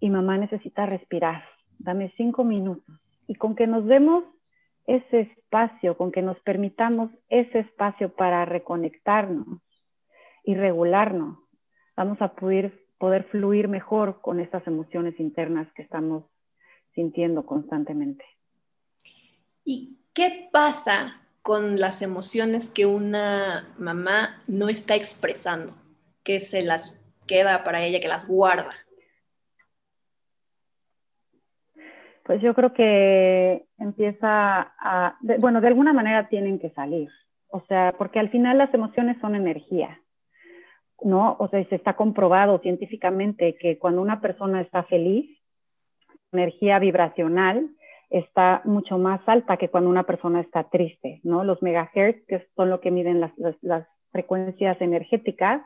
y 0.00 0.10
mamá 0.10 0.38
necesita 0.38 0.86
respirar, 0.86 1.44
dame 1.78 2.12
cinco 2.16 2.44
minutos. 2.44 2.94
Y 3.28 3.36
con 3.36 3.54
que 3.54 3.68
nos 3.68 3.86
demos 3.86 4.24
ese 4.88 5.20
espacio, 5.20 5.96
con 5.96 6.10
que 6.10 6.22
nos 6.22 6.40
permitamos 6.40 7.10
ese 7.28 7.60
espacio 7.60 8.12
para 8.14 8.44
reconectarnos 8.46 9.60
y 10.42 10.54
regularnos, 10.54 11.38
vamos 11.94 12.20
a 12.22 12.34
poder, 12.34 12.86
poder 12.96 13.24
fluir 13.24 13.68
mejor 13.68 14.20
con 14.22 14.40
estas 14.40 14.66
emociones 14.66 15.20
internas 15.20 15.70
que 15.74 15.82
estamos 15.82 16.24
sintiendo 16.94 17.44
constantemente. 17.44 18.24
¿Y 19.62 19.98
qué 20.14 20.48
pasa 20.50 21.20
con 21.42 21.78
las 21.78 22.00
emociones 22.00 22.70
que 22.70 22.86
una 22.86 23.74
mamá 23.78 24.42
no 24.46 24.70
está 24.70 24.94
expresando, 24.96 25.74
que 26.24 26.40
se 26.40 26.62
las 26.62 27.04
queda 27.26 27.62
para 27.62 27.84
ella, 27.84 28.00
que 28.00 28.08
las 28.08 28.26
guarda? 28.26 28.72
Pues 32.28 32.42
yo 32.42 32.52
creo 32.52 32.74
que 32.74 33.64
empieza 33.78 34.74
a, 34.78 35.16
bueno, 35.38 35.62
de 35.62 35.68
alguna 35.68 35.94
manera 35.94 36.28
tienen 36.28 36.58
que 36.58 36.68
salir, 36.72 37.08
o 37.48 37.62
sea, 37.68 37.94
porque 37.96 38.18
al 38.18 38.28
final 38.28 38.58
las 38.58 38.72
emociones 38.74 39.16
son 39.22 39.34
energía, 39.34 39.98
¿no? 41.02 41.36
O 41.38 41.48
sea, 41.48 41.64
se 41.64 41.74
está 41.74 41.96
comprobado 41.96 42.58
científicamente 42.58 43.56
que 43.56 43.78
cuando 43.78 44.02
una 44.02 44.20
persona 44.20 44.60
está 44.60 44.82
feliz, 44.82 45.40
energía 46.30 46.78
vibracional 46.78 47.70
está 48.10 48.60
mucho 48.66 48.98
más 48.98 49.26
alta 49.26 49.56
que 49.56 49.70
cuando 49.70 49.88
una 49.88 50.02
persona 50.02 50.42
está 50.42 50.64
triste, 50.64 51.22
¿no? 51.24 51.44
Los 51.44 51.62
megahertz, 51.62 52.26
que 52.26 52.46
son 52.56 52.68
lo 52.68 52.82
que 52.82 52.90
miden 52.90 53.22
las, 53.22 53.32
las, 53.62 53.86
frecuencias 54.12 54.78
energéticas, 54.82 55.62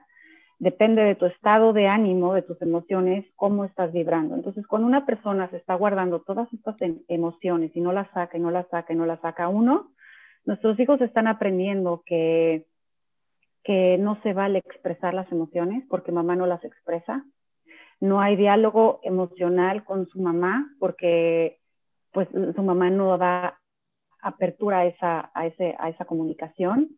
depende 0.62 1.02
de 1.02 1.16
tu 1.16 1.26
estado 1.26 1.72
de 1.72 1.88
ánimo, 1.88 2.34
de 2.34 2.42
tus 2.42 2.62
emociones, 2.62 3.26
cómo 3.34 3.64
estás 3.64 3.92
vibrando. 3.92 4.36
Entonces, 4.36 4.64
cuando 4.64 4.86
una 4.86 5.04
persona 5.04 5.50
se 5.50 5.56
está 5.56 5.74
guardando 5.74 6.20
todas 6.20 6.46
estas 6.52 6.80
em, 6.82 7.00
emociones 7.08 7.72
y 7.74 7.80
no 7.80 7.92
las 7.92 8.08
saca 8.12 8.38
y 8.38 8.40
no 8.40 8.52
las 8.52 8.68
saca 8.68 8.92
y 8.92 8.96
no 8.96 9.04
las 9.04 9.20
saca 9.20 9.48
uno, 9.48 9.90
nuestros 10.44 10.78
hijos 10.78 11.00
están 11.00 11.26
aprendiendo 11.26 12.04
que, 12.06 12.66
que 13.64 13.98
no 13.98 14.22
se 14.22 14.34
vale 14.34 14.60
expresar 14.60 15.14
las 15.14 15.30
emociones 15.32 15.82
porque 15.90 16.12
mamá 16.12 16.36
no 16.36 16.46
las 16.46 16.64
expresa. 16.64 17.24
No 17.98 18.20
hay 18.20 18.36
diálogo 18.36 19.00
emocional 19.02 19.82
con 19.82 20.06
su 20.10 20.20
mamá 20.20 20.70
porque 20.78 21.58
pues 22.12 22.28
su 22.54 22.62
mamá 22.62 22.88
no 22.88 23.18
da 23.18 23.58
apertura 24.20 24.78
a 24.78 24.86
esa, 24.86 25.32
a, 25.34 25.44
ese, 25.44 25.74
a 25.76 25.88
esa 25.88 26.04
comunicación. 26.04 26.90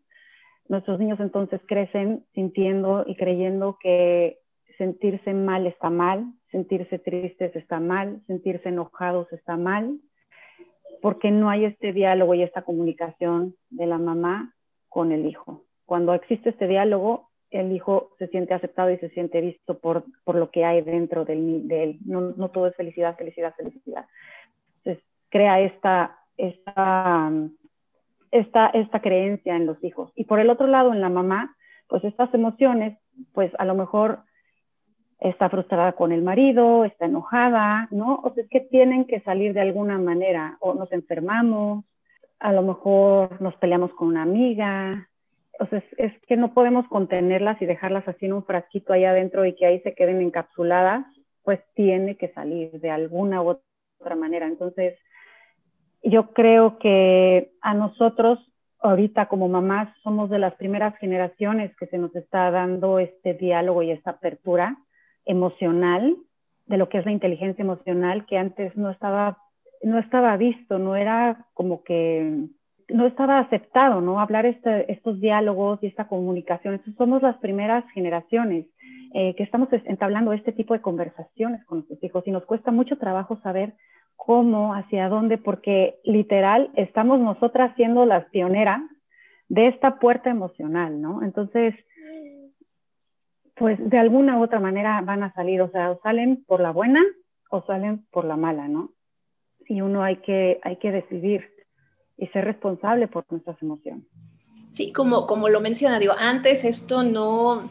Nuestros 0.69 0.99
niños 0.99 1.21
entonces 1.21 1.61
crecen 1.67 2.25
sintiendo 2.35 3.05
y 3.07 3.17
creyendo 3.17 3.79
que 3.81 4.39
sentirse 4.79 5.33
mal 5.35 5.67
está 5.67 5.91
mal, 5.91 6.25
sentirse 6.51 6.99
tristes 6.99 7.55
está 7.55 7.81
mal, 7.81 8.23
sentirse 8.27 8.69
enojados 8.71 9.33
está 9.33 9.57
mal, 9.57 9.99
porque 11.03 11.31
no 11.31 11.51
hay 11.51 11.67
este 11.67 11.93
diálogo 11.93 12.35
y 12.35 12.43
esta 12.43 12.63
comunicación 12.63 13.55
de 13.71 13.87
la 13.87 13.99
mamá 13.99 14.55
con 14.89 15.13
el 15.13 15.27
hijo. 15.27 15.65
Cuando 15.85 16.15
existe 16.15 16.51
este 16.51 16.67
diálogo, 16.67 17.31
el 17.51 17.71
hijo 17.73 18.11
se 18.19 18.27
siente 18.29 18.55
aceptado 18.55 18.91
y 18.91 18.97
se 18.99 19.11
siente 19.11 19.41
visto 19.41 19.79
por, 19.79 20.05
por 20.25 20.35
lo 20.37 20.51
que 20.51 20.65
hay 20.65 20.81
dentro 20.81 21.25
de 21.25 21.35
él. 21.35 21.99
No, 22.05 22.21
no 22.21 22.49
todo 22.51 22.67
es 22.67 22.75
felicidad, 22.75 23.17
felicidad, 23.17 23.55
felicidad 23.55 24.07
crea 25.35 25.59
esta, 25.59 26.17
esta, 26.37 27.29
esta, 28.35 28.67
esta 28.67 29.01
creencia 29.01 29.55
en 29.55 29.65
los 29.65 29.83
hijos. 29.85 30.11
Y 30.17 30.25
por 30.25 30.41
el 30.41 30.51
otro 30.51 30.67
lado, 30.67 30.93
en 30.93 31.01
la 31.01 31.09
mamá, 31.09 31.55
pues 31.87 32.03
estas 32.03 32.35
emociones, 32.35 32.99
pues 33.33 33.53
a 33.59 33.65
lo 33.65 33.77
mejor 33.77 34.25
está 35.21 35.49
frustrada 35.49 35.93
con 35.93 36.11
el 36.11 36.23
marido, 36.23 36.85
está 36.85 37.07
enojada, 37.07 37.87
¿no? 37.93 38.21
O 38.25 38.35
sea, 38.35 38.43
es 38.43 38.51
que 38.51 38.61
tienen 38.61 39.05
que 39.05 39.21
salir 39.21 39.55
de 39.55 39.61
alguna 39.61 39.99
manera, 39.99 40.57
o 40.59 40.75
nos 40.75 40.91
enfermamos, 40.91 41.85
a 42.41 42.53
lo 42.53 42.63
mejor 42.63 43.41
nos 43.41 43.55
peleamos 43.57 43.93
con 43.95 44.09
una 44.09 44.23
amiga, 44.23 45.09
o 45.61 45.67
sea, 45.67 45.81
es, 45.97 46.13
que 46.27 46.37
no 46.37 46.53
podemos 46.53 46.89
contenerlas 46.89 47.63
y 47.63 47.67
dejarlas 47.67 48.07
así 48.09 48.27
en 48.27 48.33
un 48.33 48.45
frasquito 48.45 48.93
allá 48.93 49.11
adentro 49.11 49.45
y 49.47 49.55
que 49.55 49.67
ahí 49.67 49.81
se 49.83 49.95
queden 49.95 50.21
encapsuladas, 50.21 51.07
pues 51.45 51.61
tiene 51.75 52.17
que 52.17 52.33
salir 52.33 52.73
de 52.81 52.91
alguna 52.91 53.43
u 53.43 53.61
otra 54.01 54.17
manera. 54.17 54.49
Entonces, 54.49 54.99
yo 56.05 56.33
creo 56.33 56.79
que 56.79 57.53
a 57.61 57.75
nosotros 57.75 58.39
ahorita 58.81 59.27
como 59.27 59.49
mamás 59.49 59.89
somos 60.03 60.29
de 60.29 60.39
las 60.39 60.55
primeras 60.55 60.97
generaciones 60.99 61.75
que 61.77 61.87
se 61.87 61.99
nos 61.99 62.15
está 62.15 62.51
dando 62.51 62.99
este 62.99 63.33
diálogo 63.35 63.83
y 63.83 63.91
esta 63.91 64.11
apertura 64.11 64.77
emocional 65.25 66.17
de 66.67 66.77
lo 66.77 66.89
que 66.89 66.99
es 66.99 67.07
la 67.07 67.13
inteligencia 67.13 67.63
emocional 67.63 68.27
que 68.27 68.39
antes 68.39 68.77
no 68.77 68.91
estaba 68.91 69.39
no 69.83 69.99
estaba 69.99 70.37
visto, 70.37 70.79
no 70.79 70.97
era 70.97 71.47
como 71.53 71.83
que 71.83 72.49
no 72.89 73.07
estaba 73.07 73.39
aceptado, 73.39 74.01
¿no? 74.01 74.21
Hablar 74.21 74.47
este, 74.47 74.91
estos 74.93 75.21
diálogos 75.21 75.79
y 75.83 75.87
esta 75.87 76.07
comunicación. 76.07 76.75
Entonces, 76.75 76.97
somos 76.97 77.23
las 77.23 77.37
primeras 77.39 77.85
generaciones 77.93 78.67
eh, 79.15 79.35
que 79.37 79.43
estamos 79.43 79.69
entablando 79.73 80.33
este 80.33 80.53
tipo 80.53 80.75
de 80.75 80.81
conversaciones 80.81 81.65
con 81.67 81.79
nuestros 81.79 82.03
hijos 82.03 82.25
y 82.27 82.31
nos 82.31 82.45
cuesta 82.45 82.71
mucho 82.71 82.97
trabajo 82.99 83.39
saber 83.43 83.75
cómo, 84.25 84.75
hacia 84.75 85.09
dónde, 85.09 85.37
porque 85.37 86.01
literal 86.05 86.71
estamos 86.77 87.21
nosotras 87.21 87.75
siendo 87.77 88.07
las 88.07 88.25
pioneras 88.31 88.81
de 89.49 89.69
esta 89.69 89.99
puerta 89.99 90.31
emocional, 90.31 91.01
¿no? 91.01 91.23
Entonces, 91.23 91.75
pues 93.55 93.79
de 93.79 93.99
alguna 93.99 94.39
u 94.39 94.43
otra 94.43 94.61
manera 94.61 95.01
van 95.03 95.23
a 95.23 95.33
salir, 95.35 95.61
o 95.61 95.71
sea, 95.71 95.91
o 95.91 96.01
salen 96.03 96.43
por 96.47 96.61
la 96.61 96.71
buena 96.71 97.03
o 97.51 97.63
salen 97.67 98.07
por 98.11 98.25
la 98.25 98.37
mala, 98.37 98.67
¿no? 98.67 98.93
Y 99.69 99.83
uno 99.83 100.03
hay 100.03 100.17
que, 100.17 100.59
hay 100.63 100.77
que 100.77 100.91
decidir 100.91 101.51
y 102.17 102.27
ser 102.29 102.47
responsable 102.47 103.09
por 103.09 103.27
nuestras 103.31 103.61
emociones. 103.63 104.07
Sí, 104.73 104.93
como, 104.93 105.27
como 105.27 105.49
lo 105.49 105.61
menciona, 105.61 105.99
digo, 105.99 106.15
antes 106.19 106.65
esto 106.65 107.03
no, 107.03 107.71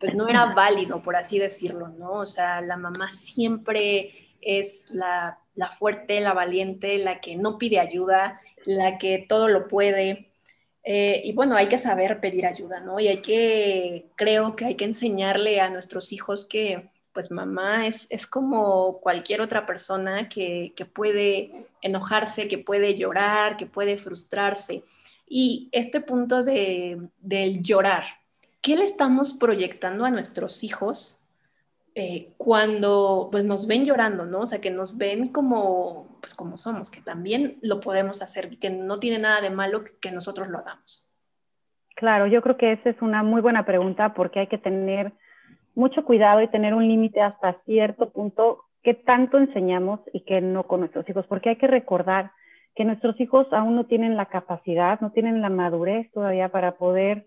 pues 0.00 0.14
no 0.14 0.28
era 0.28 0.54
válido, 0.54 1.02
por 1.02 1.16
así 1.16 1.38
decirlo, 1.38 1.88
¿no? 1.88 2.14
O 2.14 2.26
sea, 2.26 2.60
la 2.60 2.76
mamá 2.76 3.12
siempre 3.12 4.23
es 4.44 4.84
la, 4.90 5.38
la 5.54 5.68
fuerte, 5.68 6.20
la 6.20 6.32
valiente, 6.32 6.98
la 6.98 7.20
que 7.20 7.36
no 7.36 7.58
pide 7.58 7.80
ayuda, 7.80 8.40
la 8.64 8.98
que 8.98 9.24
todo 9.28 9.48
lo 9.48 9.68
puede. 9.68 10.28
Eh, 10.82 11.22
y 11.24 11.32
bueno, 11.32 11.56
hay 11.56 11.68
que 11.68 11.78
saber 11.78 12.20
pedir 12.20 12.46
ayuda, 12.46 12.80
¿no? 12.80 13.00
Y 13.00 13.08
hay 13.08 13.22
que, 13.22 14.06
creo 14.16 14.54
que 14.56 14.66
hay 14.66 14.74
que 14.74 14.84
enseñarle 14.84 15.60
a 15.60 15.70
nuestros 15.70 16.12
hijos 16.12 16.46
que, 16.46 16.90
pues 17.12 17.30
mamá 17.30 17.86
es, 17.86 18.06
es 18.10 18.26
como 18.26 18.98
cualquier 19.00 19.40
otra 19.40 19.66
persona 19.66 20.28
que, 20.28 20.72
que, 20.76 20.84
puede 20.84 21.68
enojarse, 21.80 22.48
que 22.48 22.58
puede 22.58 22.96
llorar, 22.98 23.56
que 23.56 23.66
puede 23.66 23.96
frustrarse. 23.98 24.82
Y 25.28 25.68
este 25.72 26.00
punto 26.00 26.42
de, 26.42 26.98
del 27.20 27.62
llorar, 27.62 28.04
¿qué 28.60 28.76
le 28.76 28.84
estamos 28.84 29.32
proyectando 29.32 30.04
a 30.04 30.10
nuestros 30.10 30.64
hijos 30.64 31.18
eh, 31.94 32.32
cuando 32.36 33.28
pues 33.30 33.44
nos 33.44 33.66
ven 33.66 33.84
llorando, 33.84 34.24
¿no? 34.24 34.40
O 34.40 34.46
sea, 34.46 34.60
que 34.60 34.70
nos 34.70 34.96
ven 34.96 35.28
como, 35.28 36.18
pues 36.20 36.34
como 36.34 36.58
somos, 36.58 36.90
que 36.90 37.00
también 37.00 37.58
lo 37.62 37.80
podemos 37.80 38.20
hacer, 38.20 38.58
que 38.58 38.70
no 38.70 38.98
tiene 38.98 39.18
nada 39.18 39.40
de 39.40 39.50
malo 39.50 39.84
que 40.00 40.10
nosotros 40.10 40.48
lo 40.48 40.58
hagamos. 40.58 41.08
Claro, 41.94 42.26
yo 42.26 42.42
creo 42.42 42.56
que 42.56 42.72
esa 42.72 42.90
es 42.90 43.00
una 43.00 43.22
muy 43.22 43.40
buena 43.40 43.64
pregunta 43.64 44.14
porque 44.14 44.40
hay 44.40 44.46
que 44.48 44.58
tener 44.58 45.12
mucho 45.76 46.04
cuidado 46.04 46.42
y 46.42 46.48
tener 46.48 46.74
un 46.74 46.88
límite 46.88 47.20
hasta 47.20 47.60
cierto 47.64 48.10
punto 48.10 48.64
que 48.82 48.94
tanto 48.94 49.38
enseñamos 49.38 50.00
y 50.12 50.24
que 50.24 50.40
no 50.40 50.66
con 50.66 50.80
nuestros 50.80 51.08
hijos, 51.08 51.26
porque 51.28 51.50
hay 51.50 51.56
que 51.56 51.68
recordar 51.68 52.32
que 52.74 52.84
nuestros 52.84 53.20
hijos 53.20 53.46
aún 53.52 53.76
no 53.76 53.86
tienen 53.86 54.16
la 54.16 54.26
capacidad, 54.26 55.00
no 55.00 55.12
tienen 55.12 55.40
la 55.40 55.48
madurez 55.48 56.10
todavía 56.12 56.48
para 56.48 56.72
poder 56.72 57.26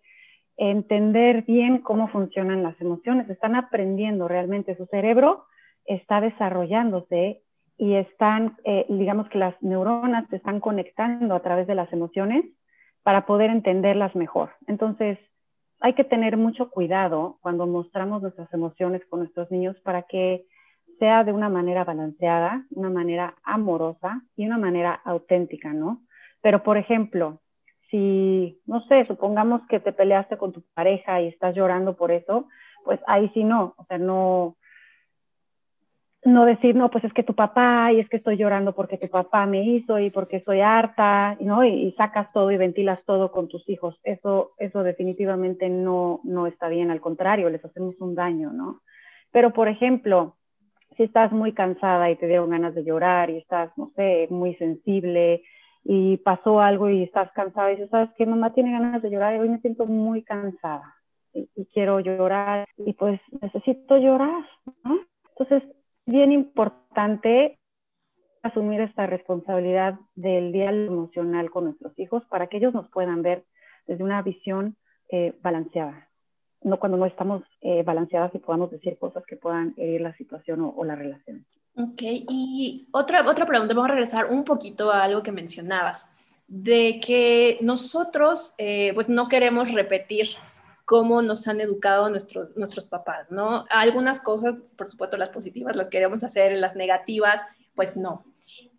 entender 0.58 1.44
bien 1.44 1.80
cómo 1.80 2.08
funcionan 2.08 2.64
las 2.64 2.80
emociones, 2.82 3.30
están 3.30 3.56
aprendiendo 3.56 4.28
realmente, 4.28 4.76
su 4.76 4.86
cerebro 4.88 5.46
está 5.86 6.20
desarrollándose 6.20 7.42
y 7.78 7.94
están, 7.94 8.58
eh, 8.66 8.86
digamos 8.90 9.30
que 9.30 9.38
las 9.38 9.56
neuronas 9.62 10.28
se 10.30 10.38
están 10.38 10.60
conectando 10.60 11.36
a 11.36 11.42
través 11.42 11.68
de 11.68 11.76
las 11.76 11.92
emociones 11.94 12.44
para 13.04 13.26
poder 13.26 13.52
entenderlas 13.52 14.16
mejor. 14.16 14.50
Entonces, 14.66 15.20
hay 15.80 15.94
que 15.94 16.04
tener 16.04 16.38
mucho 16.38 16.72
cuidado 16.72 17.38
cuando 17.42 17.68
mostramos 17.68 18.22
nuestras 18.24 18.52
emociones 18.52 19.06
con 19.10 19.20
nuestros 19.20 19.52
niños 19.52 19.80
para 19.82 20.04
que 20.04 20.46
sea 20.98 21.24
de 21.24 21.32
una 21.32 21.50
manera 21.50 21.84
balanceada, 21.84 22.66
una 22.72 22.90
manera 22.90 23.36
amorosa 23.44 24.24
y 24.36 24.48
una 24.48 24.58
manera 24.58 25.00
auténtica, 25.06 25.72
¿no? 25.72 26.02
Pero, 26.42 26.64
por 26.64 26.78
ejemplo, 26.78 27.40
si, 27.90 28.60
no 28.66 28.82
sé, 28.88 29.06
supongamos 29.06 29.62
que 29.68 29.80
te 29.80 29.94
peleaste 29.94 30.38
con 30.38 30.52
tu 30.52 30.62
pareja 30.74 31.22
y 31.22 31.28
estás 31.28 31.56
llorando 31.56 31.96
por 31.96 32.12
eso, 32.12 32.48
pues 32.84 33.00
ahí 33.08 33.30
sí 33.34 33.44
no, 33.44 33.76
o 33.78 33.86
sea, 33.86 33.98
no, 33.98 34.58
no 36.24 36.46
decir, 36.46 36.76
no, 36.76 36.90
pues 36.90 37.04
es 37.04 37.14
que 37.14 37.24
tu 37.24 37.36
papá 37.36 37.92
y 37.94 38.00
es 38.00 38.10
que 38.10 38.18
estoy 38.18 38.38
llorando 38.38 38.74
porque 38.76 38.98
tu 38.98 39.08
papá 39.08 39.46
me 39.46 39.64
hizo 39.64 40.00
y 40.00 40.10
porque 40.10 40.38
estoy 40.38 40.62
harta, 40.62 41.38
¿no? 41.40 41.64
Y, 41.64 41.94
sacas 41.94 42.32
todo 42.34 42.52
y 42.52 42.58
ventilas 42.58 43.00
todo 43.06 43.32
con 43.32 43.48
tus 43.48 43.68
hijos. 43.70 43.98
Eso, 44.04 44.52
eso 44.58 44.84
definitivamente 44.84 45.70
no, 45.70 46.20
no 46.24 46.48
está 46.48 46.68
bien, 46.68 46.92
al 46.92 47.02
contrario, 47.02 47.50
les 47.50 47.64
hacemos 47.64 47.96
un 48.00 48.16
daño, 48.16 48.52
¿no? 48.52 48.82
Pero, 49.32 49.54
por 49.54 49.68
ejemplo, 49.68 50.36
si 50.98 51.04
estás 51.04 51.32
muy 51.32 51.54
cansada 51.54 52.10
y 52.10 52.16
te 52.16 52.28
dieron 52.28 52.50
ganas 52.50 52.76
de 52.76 52.84
llorar 52.84 53.30
y 53.30 53.38
estás, 53.38 53.72
no 53.78 53.92
sé, 53.96 54.28
muy 54.30 54.56
sensible 54.56 55.44
y 55.90 56.18
pasó 56.18 56.60
algo 56.60 56.90
y 56.90 57.04
estás 57.04 57.32
cansada 57.32 57.72
y 57.72 57.76
dices, 57.76 57.90
¿sabes 57.90 58.10
qué? 58.18 58.26
Mamá 58.26 58.54
tiene 58.54 58.74
ganas 58.74 59.02
de 59.02 59.10
llorar 59.10 59.36
y 59.36 59.40
hoy 59.40 59.48
me 59.48 59.62
siento 59.62 59.86
muy 59.86 60.22
cansada 60.22 60.96
y, 61.34 61.50
y 61.56 61.66
quiero 61.68 62.02
llorar 62.02 62.68
y 62.78 62.92
pues 62.92 63.22
necesito 63.40 63.98
llorar, 63.98 64.46
¿no? 64.84 65.00
Entonces, 65.30 65.64
bien 66.06 66.34
importante 66.34 67.58
asumir 68.44 68.82
esta 68.82 69.06
responsabilidad 69.08 69.96
del 70.16 70.52
diálogo 70.52 70.94
emocional 70.94 71.50
con 71.50 71.66
nuestros 71.66 71.98
hijos 71.98 72.24
para 72.26 72.48
que 72.48 72.58
ellos 72.58 72.74
nos 72.74 72.90
puedan 72.90 73.22
ver 73.22 73.46
desde 73.86 74.04
una 74.04 74.22
visión 74.22 74.76
eh, 75.10 75.34
balanceada, 75.42 76.10
no 76.64 76.80
cuando 76.80 76.98
no 76.98 77.06
estamos 77.06 77.44
eh, 77.62 77.84
balanceadas 77.84 78.36
y 78.36 78.40
podamos 78.40 78.72
decir 78.72 78.98
cosas 78.98 79.26
que 79.26 79.38
puedan 79.38 79.74
herir 79.78 80.02
la 80.02 80.14
situación 80.18 80.60
o, 80.76 80.84
la 80.84 80.96
relación. 80.96 81.46
Ok, 81.80 82.02
y 82.02 82.88
otra, 82.92 83.30
otra 83.30 83.46
pregunta, 83.46 83.76
vamos 83.76 83.92
a 83.92 83.94
regresar 83.94 84.32
un 84.32 84.44
poquito 84.44 84.90
a 84.92 85.04
algo 85.04 85.22
que 85.22 85.32
mencionabas, 85.32 86.12
de 86.48 87.00
que 87.00 87.60
nosotros 87.62 88.56
eh, 88.58 88.94
pues 88.96 89.10
no 89.10 89.28
queremos 89.28 89.72
repetir 89.72 90.28
cómo 90.86 91.22
nos 91.22 91.48
han 91.48 91.62
educado 91.62 92.10
nuestros, 92.10 92.58
nuestros 92.58 92.88
papás, 92.88 93.30
¿no? 93.30 93.66
Algunas 93.70 94.22
cosas, 94.22 94.56
por 94.76 94.90
supuesto, 94.90 95.18
las 95.18 95.30
positivas 95.30 95.76
las 95.76 95.90
queremos 95.90 96.24
hacer, 96.24 96.58
las 96.58 96.76
negativas, 96.76 97.42
pues 97.76 97.96
no. 97.96 98.24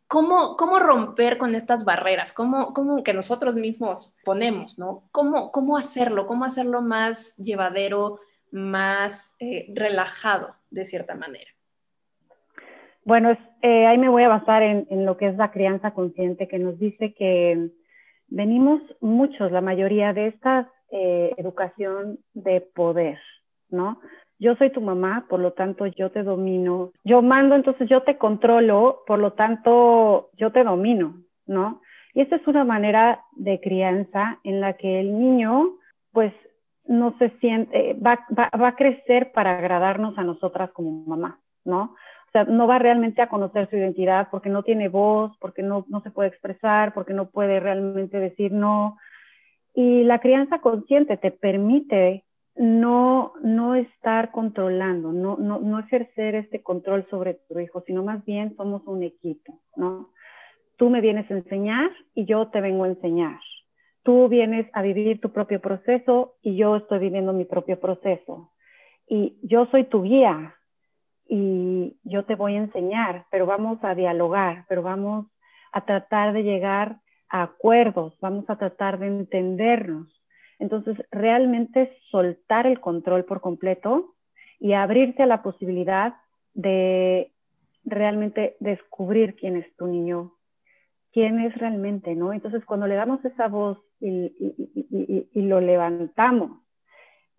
¿Cómo, 0.08 0.56
cómo 0.56 0.80
romper 0.80 1.38
con 1.38 1.54
estas 1.54 1.84
barreras? 1.84 2.32
¿Cómo, 2.32 2.74
¿Cómo, 2.74 3.04
que 3.04 3.14
nosotros 3.14 3.54
mismos 3.54 4.16
ponemos, 4.24 4.76
¿no? 4.76 5.04
¿Cómo, 5.12 5.52
cómo 5.52 5.76
hacerlo? 5.76 6.26
¿Cómo 6.26 6.44
hacerlo 6.44 6.82
más 6.82 7.36
llevadero, 7.36 8.18
más 8.50 9.36
eh, 9.38 9.66
relajado, 9.72 10.56
de 10.70 10.84
cierta 10.84 11.14
manera? 11.14 11.57
Bueno, 13.08 13.34
eh, 13.62 13.86
ahí 13.86 13.96
me 13.96 14.10
voy 14.10 14.24
a 14.24 14.28
basar 14.28 14.62
en, 14.62 15.06
lo 15.06 15.16
que 15.16 15.28
es 15.28 15.36
la 15.38 15.50
crianza 15.50 15.92
consciente, 15.92 16.46
que 16.46 16.58
nos 16.58 16.78
dice 16.78 17.14
que 17.14 17.70
venimos 18.26 18.82
muchos, 19.00 19.50
la 19.50 19.62
mayoría 19.62 20.12
de 20.12 20.26
estas 20.26 20.66
eh, 20.90 21.32
educación 21.38 22.18
de 22.34 22.60
poder, 22.60 23.18
¿no? 23.70 23.98
Yo 24.38 24.56
soy 24.56 24.68
tu 24.72 24.82
mamá, 24.82 25.24
por 25.30 25.40
lo 25.40 25.54
tanto 25.54 25.86
yo 25.86 26.10
te 26.10 26.22
domino. 26.22 26.92
Yo 27.02 27.22
mando, 27.22 27.54
entonces 27.54 27.88
yo 27.88 28.02
te 28.02 28.18
controlo, 28.18 29.04
por 29.06 29.20
lo 29.20 29.32
tanto 29.32 30.28
yo 30.36 30.52
te 30.52 30.62
domino, 30.62 31.14
¿no? 31.46 31.80
Y 32.12 32.20
esta 32.20 32.36
es 32.36 32.46
una 32.46 32.64
manera 32.64 33.24
de 33.36 33.58
crianza 33.58 34.38
en 34.44 34.60
la 34.60 34.74
que 34.74 35.00
el 35.00 35.18
niño, 35.18 35.78
pues, 36.12 36.34
no 36.84 37.16
se 37.18 37.30
siente, 37.40 37.94
va, 37.94 38.18
va, 38.38 38.50
va 38.50 38.68
a 38.68 38.76
crecer 38.76 39.32
para 39.32 39.56
agradarnos 39.56 40.18
a 40.18 40.24
nosotras 40.24 40.72
como 40.72 41.06
mamá, 41.06 41.38
¿no? 41.64 41.94
O 42.28 42.30
sea, 42.30 42.44
no 42.44 42.66
va 42.66 42.78
realmente 42.78 43.22
a 43.22 43.28
conocer 43.28 43.68
su 43.70 43.76
identidad 43.76 44.28
porque 44.30 44.50
no 44.50 44.62
tiene 44.62 44.88
voz, 44.88 45.36
porque 45.40 45.62
no, 45.62 45.86
no 45.88 46.02
se 46.02 46.10
puede 46.10 46.28
expresar, 46.28 46.92
porque 46.92 47.14
no 47.14 47.30
puede 47.30 47.58
realmente 47.58 48.18
decir 48.18 48.52
no, 48.52 48.98
y 49.80 50.02
la 50.02 50.18
crianza 50.18 50.58
consciente 50.58 51.16
te 51.18 51.30
permite 51.30 52.24
no, 52.56 53.32
no 53.42 53.76
estar 53.76 54.32
controlando, 54.32 55.12
no, 55.12 55.36
no, 55.36 55.60
no 55.60 55.78
ejercer 55.78 56.34
este 56.34 56.64
control 56.64 57.06
sobre 57.10 57.34
tu 57.34 57.60
hijo, 57.60 57.84
sino 57.86 58.02
más 58.02 58.24
bien 58.24 58.56
somos 58.56 58.82
un 58.86 59.04
equipo, 59.04 59.60
¿no? 59.76 60.10
Tú 60.76 60.90
me 60.90 61.00
vienes 61.00 61.30
a 61.30 61.34
enseñar 61.34 61.90
y 62.12 62.24
yo 62.24 62.48
te 62.48 62.60
vengo 62.60 62.84
a 62.84 62.88
enseñar. 62.88 63.38
Tú 64.02 64.28
vienes 64.28 64.66
a 64.72 64.82
vivir 64.82 65.20
tu 65.20 65.30
propio 65.30 65.60
proceso 65.60 66.34
y 66.42 66.56
yo 66.56 66.74
estoy 66.74 66.98
viviendo 66.98 67.32
mi 67.32 67.44
propio 67.44 67.78
proceso. 67.78 68.50
Y 69.06 69.38
yo 69.42 69.66
soy 69.66 69.84
tu 69.84 70.02
guía 70.02 70.56
y 71.28 71.98
yo 72.04 72.24
te 72.24 72.34
voy 72.34 72.54
a 72.54 72.58
enseñar, 72.58 73.26
pero 73.30 73.44
vamos 73.44 73.78
a 73.82 73.94
dialogar, 73.94 74.64
pero 74.68 74.82
vamos 74.82 75.26
a 75.72 75.84
tratar 75.84 76.32
de 76.32 76.42
llegar 76.42 77.00
acuerdos, 77.28 78.18
vamos 78.20 78.48
a 78.48 78.56
tratar 78.56 78.98
de 78.98 79.08
entendernos. 79.08 80.08
Entonces, 80.58 80.96
realmente 81.10 81.96
soltar 82.10 82.66
el 82.66 82.80
control 82.80 83.24
por 83.24 83.40
completo 83.40 84.14
y 84.58 84.72
abrirte 84.72 85.22
a 85.22 85.26
la 85.26 85.42
posibilidad 85.42 86.14
de 86.54 87.32
realmente 87.84 88.56
descubrir 88.58 89.36
quién 89.36 89.56
es 89.56 89.76
tu 89.76 89.86
niño, 89.86 90.32
quién 91.12 91.40
es 91.40 91.54
realmente, 91.56 92.14
¿no? 92.14 92.32
Entonces, 92.32 92.64
cuando 92.64 92.86
le 92.86 92.96
damos 92.96 93.24
esa 93.24 93.48
voz 93.48 93.78
y, 94.00 94.32
lo 95.34 95.60
levantamos 95.60 96.62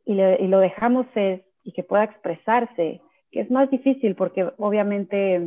y, 0.06 0.14
lo 0.14 0.60
dejamos 0.60 1.08
ser 1.14 1.46
y 1.64 1.74
que 1.74 1.84
pueda 1.84 2.06
expresarse, 2.06 3.02
que 3.32 3.42
es 3.42 3.52
más 3.52 3.70
difícil 3.70 4.16
porque 4.16 4.52
obviamente 4.58 5.42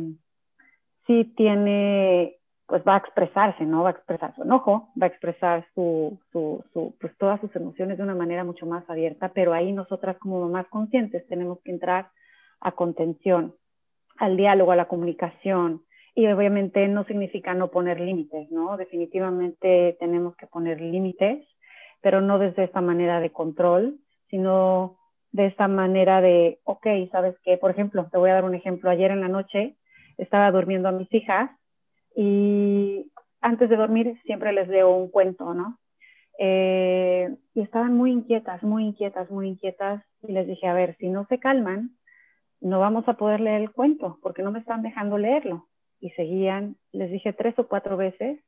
sí 1.07 1.33
tiene 1.35 2.37
pues 2.65 2.81
va 2.87 2.95
a 2.95 2.99
expresarse, 2.99 3.65
¿no? 3.65 3.83
Va 3.83 3.89
a 3.89 3.91
expresar 3.91 4.33
su 4.35 4.43
enojo, 4.43 4.89
va 4.99 5.07
a 5.07 5.09
expresar 5.09 5.65
su, 5.75 6.19
su, 6.31 6.63
su, 6.73 6.95
pues 6.99 7.15
todas 7.17 7.39
sus 7.41 7.55
emociones 7.55 7.97
de 7.97 8.03
una 8.03 8.15
manera 8.15 8.43
mucho 8.43 8.65
más 8.65 8.89
abierta, 8.89 9.31
pero 9.33 9.53
ahí 9.53 9.73
nosotras 9.73 10.17
como 10.17 10.39
mamás 10.39 10.67
conscientes 10.69 11.27
tenemos 11.27 11.59
que 11.61 11.71
entrar 11.71 12.09
a 12.61 12.71
contención, 12.71 13.53
al 14.17 14.37
diálogo, 14.37 14.71
a 14.71 14.77
la 14.77 14.87
comunicación, 14.87 15.83
y 16.15 16.27
obviamente 16.27 16.87
no 16.87 17.03
significa 17.05 17.53
no 17.53 17.69
poner 17.69 17.99
límites, 17.99 18.49
¿no? 18.51 18.77
Definitivamente 18.77 19.97
tenemos 19.99 20.35
que 20.35 20.47
poner 20.47 20.79
límites, 20.79 21.45
pero 22.01 22.21
no 22.21 22.39
desde 22.39 22.63
esta 22.63 22.81
manera 22.81 23.19
de 23.19 23.31
control, 23.31 23.99
sino 24.29 24.97
de 25.33 25.47
esta 25.47 25.67
manera 25.67 26.21
de, 26.21 26.59
ok, 26.63 26.87
¿sabes 27.11 27.35
qué? 27.43 27.57
Por 27.57 27.71
ejemplo, 27.71 28.07
te 28.11 28.17
voy 28.17 28.29
a 28.29 28.35
dar 28.35 28.45
un 28.45 28.55
ejemplo. 28.55 28.89
Ayer 28.89 29.11
en 29.11 29.21
la 29.21 29.27
noche 29.27 29.75
estaba 30.17 30.51
durmiendo 30.51 30.87
a 30.87 30.93
mis 30.93 31.11
hijas 31.13 31.49
y 32.15 33.11
antes 33.41 33.69
de 33.69 33.75
dormir 33.75 34.15
siempre 34.23 34.53
les 34.53 34.67
leo 34.67 34.95
un 34.95 35.09
cuento, 35.09 35.53
¿no? 35.53 35.79
Eh, 36.39 37.35
y 37.55 37.61
estaban 37.61 37.95
muy 37.95 38.11
inquietas, 38.11 38.63
muy 38.63 38.85
inquietas, 38.85 39.29
muy 39.31 39.49
inquietas. 39.49 40.03
Y 40.21 40.31
les 40.31 40.47
dije, 40.47 40.67
a 40.67 40.73
ver, 40.73 40.95
si 40.97 41.09
no 41.09 41.25
se 41.27 41.39
calman, 41.39 41.97
no 42.61 42.79
vamos 42.79 43.07
a 43.07 43.13
poder 43.13 43.41
leer 43.41 43.61
el 43.61 43.71
cuento 43.71 44.19
porque 44.21 44.43
no 44.43 44.51
me 44.51 44.59
están 44.59 44.83
dejando 44.83 45.17
leerlo. 45.17 45.67
Y 45.99 46.11
seguían, 46.11 46.77
les 46.91 47.11
dije 47.11 47.33
tres 47.33 47.57
o 47.57 47.67
cuatro 47.67 47.97
veces, 47.97 48.39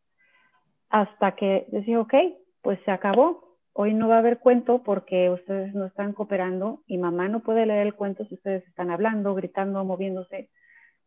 hasta 0.90 1.36
que 1.36 1.66
les 1.72 1.86
dije, 1.86 1.98
ok, 1.98 2.14
pues 2.62 2.80
se 2.86 2.92
acabó. 2.92 3.45
Hoy 3.78 3.94
no 3.94 4.08
va 4.08 4.16
a 4.16 4.20
haber 4.20 4.40
cuento 4.40 4.84
porque 4.84 5.30
ustedes 5.30 5.76
no 5.76 5.86
están 5.86 6.14
cooperando 6.14 6.82
y 6.88 6.98
mamá 6.98 7.28
no 7.28 7.42
puede 7.42 7.66
leer 7.66 7.86
el 7.86 7.94
cuento 7.94 8.26
si 8.26 8.36
ustedes 8.36 8.66
están 8.68 8.90
hablando, 8.90 9.36
gritando, 9.36 9.84
moviéndose, 9.84 10.50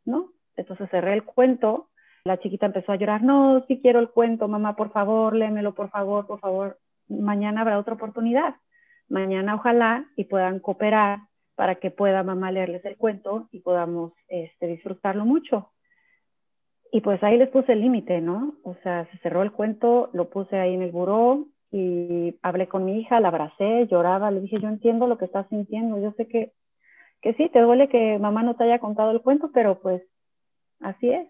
¿no? 0.04 0.32
Entonces 0.56 0.90
cerré 0.90 1.14
el 1.14 1.24
cuento 1.24 1.88
la 2.28 2.38
chiquita 2.38 2.66
empezó 2.66 2.92
a 2.92 2.96
llorar, 2.96 3.22
no, 3.22 3.64
sí 3.66 3.80
quiero 3.80 4.00
el 4.00 4.10
cuento, 4.10 4.48
mamá, 4.48 4.76
por 4.76 4.92
favor, 4.92 5.34
léemelo, 5.34 5.74
por 5.74 5.88
favor, 5.88 6.26
por 6.26 6.40
favor. 6.40 6.78
Mañana 7.08 7.62
habrá 7.62 7.78
otra 7.78 7.94
oportunidad. 7.94 8.56
Mañana 9.08 9.54
ojalá 9.54 10.04
y 10.14 10.24
puedan 10.24 10.60
cooperar 10.60 11.20
para 11.54 11.76
que 11.76 11.90
pueda 11.90 12.22
mamá 12.22 12.52
leerles 12.52 12.84
el 12.84 12.98
cuento 12.98 13.48
y 13.50 13.60
podamos 13.60 14.12
este, 14.28 14.66
disfrutarlo 14.66 15.24
mucho. 15.24 15.72
Y 16.92 17.00
pues 17.00 17.22
ahí 17.22 17.38
les 17.38 17.48
puse 17.48 17.72
el 17.72 17.80
límite, 17.80 18.20
¿no? 18.20 18.56
O 18.62 18.74
sea, 18.82 19.06
se 19.10 19.18
cerró 19.18 19.42
el 19.42 19.52
cuento, 19.52 20.10
lo 20.12 20.28
puse 20.28 20.58
ahí 20.58 20.74
en 20.74 20.82
el 20.82 20.92
buró 20.92 21.46
y 21.70 22.38
hablé 22.42 22.68
con 22.68 22.84
mi 22.84 23.00
hija, 23.00 23.20
la 23.20 23.28
abracé, 23.28 23.86
lloraba, 23.88 24.30
le 24.30 24.40
dije, 24.40 24.58
yo 24.60 24.68
entiendo 24.68 25.06
lo 25.06 25.18
que 25.18 25.26
estás 25.26 25.46
sintiendo, 25.48 26.00
yo 26.00 26.12
sé 26.12 26.26
que, 26.26 26.52
que 27.20 27.34
sí, 27.34 27.48
te 27.50 27.60
duele 27.60 27.88
que 27.88 28.18
mamá 28.18 28.42
no 28.42 28.56
te 28.56 28.64
haya 28.64 28.78
contado 28.78 29.10
el 29.10 29.20
cuento, 29.20 29.50
pero 29.52 29.80
pues 29.80 30.02
así 30.80 31.10
es. 31.10 31.28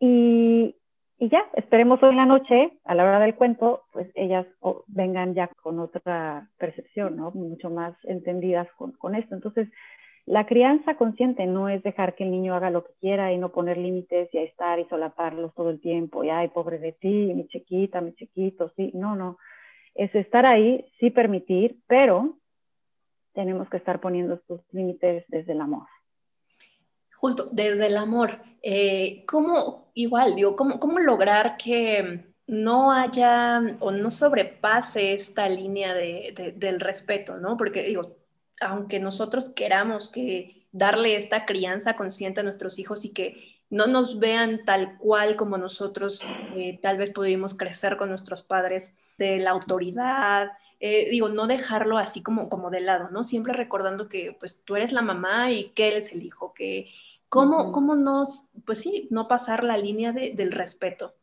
Y, 0.00 0.76
y 1.18 1.28
ya, 1.28 1.42
esperemos 1.54 2.02
hoy 2.02 2.10
en 2.10 2.16
la 2.16 2.26
noche, 2.26 2.78
a 2.84 2.94
la 2.94 3.04
hora 3.04 3.20
del 3.20 3.34
cuento, 3.34 3.84
pues 3.92 4.10
ellas 4.14 4.46
vengan 4.86 5.34
ya 5.34 5.48
con 5.62 5.78
otra 5.78 6.50
percepción, 6.58 7.16
¿no? 7.16 7.30
Mucho 7.30 7.70
más 7.70 7.94
entendidas 8.04 8.68
con, 8.76 8.92
con, 8.92 9.14
esto. 9.14 9.34
Entonces, 9.34 9.68
la 10.26 10.46
crianza 10.46 10.96
consciente 10.96 11.46
no 11.46 11.68
es 11.68 11.82
dejar 11.82 12.14
que 12.14 12.24
el 12.24 12.30
niño 12.30 12.54
haga 12.54 12.70
lo 12.70 12.84
que 12.84 12.92
quiera 13.00 13.32
y 13.32 13.38
no 13.38 13.52
poner 13.52 13.78
límites 13.78 14.28
y 14.32 14.38
a 14.38 14.42
estar 14.42 14.78
y 14.78 14.84
solaparlos 14.86 15.54
todo 15.54 15.70
el 15.70 15.80
tiempo, 15.80 16.24
y 16.24 16.30
ay, 16.30 16.48
pobre 16.48 16.78
de 16.78 16.92
ti, 16.92 17.32
mi 17.34 17.46
chiquita, 17.48 18.00
mi 18.00 18.14
chiquito, 18.14 18.72
sí, 18.76 18.90
no, 18.94 19.16
no. 19.16 19.38
Es 19.94 20.14
estar 20.14 20.44
ahí, 20.44 20.84
sí 21.00 21.10
permitir, 21.10 21.78
pero 21.86 22.36
tenemos 23.32 23.68
que 23.70 23.76
estar 23.78 24.00
poniendo 24.00 24.34
estos 24.34 24.60
límites 24.72 25.24
desde 25.28 25.52
el 25.52 25.60
amor 25.60 25.86
justo 27.16 27.46
desde 27.50 27.86
el 27.86 27.96
amor, 27.96 28.38
eh, 28.62 29.24
¿cómo, 29.26 29.90
igual, 29.94 30.34
digo, 30.36 30.54
cómo, 30.54 30.78
cómo 30.78 30.98
lograr 30.98 31.56
que 31.56 32.26
no 32.46 32.92
haya 32.92 33.60
o 33.80 33.90
no 33.90 34.10
sobrepase 34.10 35.14
esta 35.14 35.48
línea 35.48 35.94
de, 35.94 36.54
del 36.56 36.78
respeto, 36.78 37.38
¿no? 37.38 37.56
Porque 37.56 37.82
digo, 37.82 38.16
aunque 38.60 39.00
nosotros 39.00 39.50
queramos 39.50 40.10
que 40.10 40.66
darle 40.72 41.16
esta 41.16 41.46
crianza 41.46 41.96
consciente 41.96 42.40
a 42.40 42.44
nuestros 42.44 42.78
hijos 42.78 43.04
y 43.04 43.12
que 43.12 43.56
no 43.70 43.86
nos 43.86 44.18
vean 44.18 44.64
tal 44.64 44.98
cual 44.98 45.36
como 45.36 45.58
nosotros 45.58 46.20
eh, 46.54 46.78
tal 46.82 46.98
vez 46.98 47.10
pudimos 47.10 47.56
crecer 47.56 47.96
con 47.96 48.08
nuestros 48.08 48.42
padres, 48.42 48.94
de 49.18 49.38
la 49.38 49.50
autoridad, 49.50 50.52
eh, 50.78 51.08
digo, 51.10 51.28
no 51.28 51.46
dejarlo 51.46 51.96
así 51.98 52.22
como, 52.22 52.48
como 52.48 52.70
de 52.70 52.80
lado, 52.80 53.08
¿no? 53.10 53.24
Siempre 53.24 53.54
recordando 53.54 54.08
que 54.08 54.36
pues 54.38 54.62
tú 54.64 54.76
eres 54.76 54.92
la 54.92 55.02
mamá 55.02 55.50
y 55.50 55.70
que 55.70 55.88
él 55.88 55.94
es 55.94 56.12
el 56.12 56.22
hijo, 56.22 56.52
que 56.52 56.88
cómo, 57.28 57.72
cómo 57.72 57.96
nos, 57.96 58.48
pues 58.66 58.80
sí, 58.80 59.08
no 59.10 59.26
pasar 59.26 59.64
la 59.64 59.78
línea 59.78 60.12
de, 60.12 60.32
del 60.32 60.52
respeto. 60.52 61.14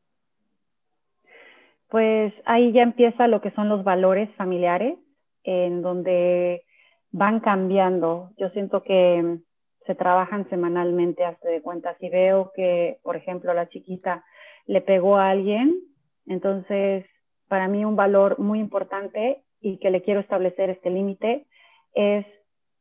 Pues 1.90 2.34
ahí 2.46 2.72
ya 2.72 2.82
empieza 2.82 3.28
lo 3.28 3.42
que 3.42 3.52
son 3.52 3.70
los 3.70 3.84
valores 3.84 4.34
familiares, 4.36 4.98
en 5.44 5.84
donde 5.84 6.66
van 7.14 7.40
cambiando. 7.40 8.32
Yo 8.38 8.50
siento 8.50 8.84
que 8.84 9.38
se 9.86 9.96
trabajan 9.96 10.50
semanalmente 10.50 11.24
hasta 11.24 11.48
de 11.48 11.62
cuenta. 11.62 11.96
Si 12.00 12.10
veo 12.10 12.52
que, 12.56 13.00
por 13.04 13.16
ejemplo, 13.16 13.54
la 13.54 13.70
chiquita 13.70 14.26
le 14.66 14.82
pegó 14.82 15.18
a 15.18 15.30
alguien, 15.30 15.80
entonces 16.26 17.06
para 17.48 17.68
mí 17.68 17.86
un 17.86 17.96
valor 17.96 18.40
muy 18.40 18.60
importante 18.60 19.44
y 19.62 19.78
que 19.78 19.92
le 19.92 20.02
quiero 20.02 20.20
establecer 20.22 20.70
este 20.70 20.90
límite 20.90 21.46
es 21.94 22.26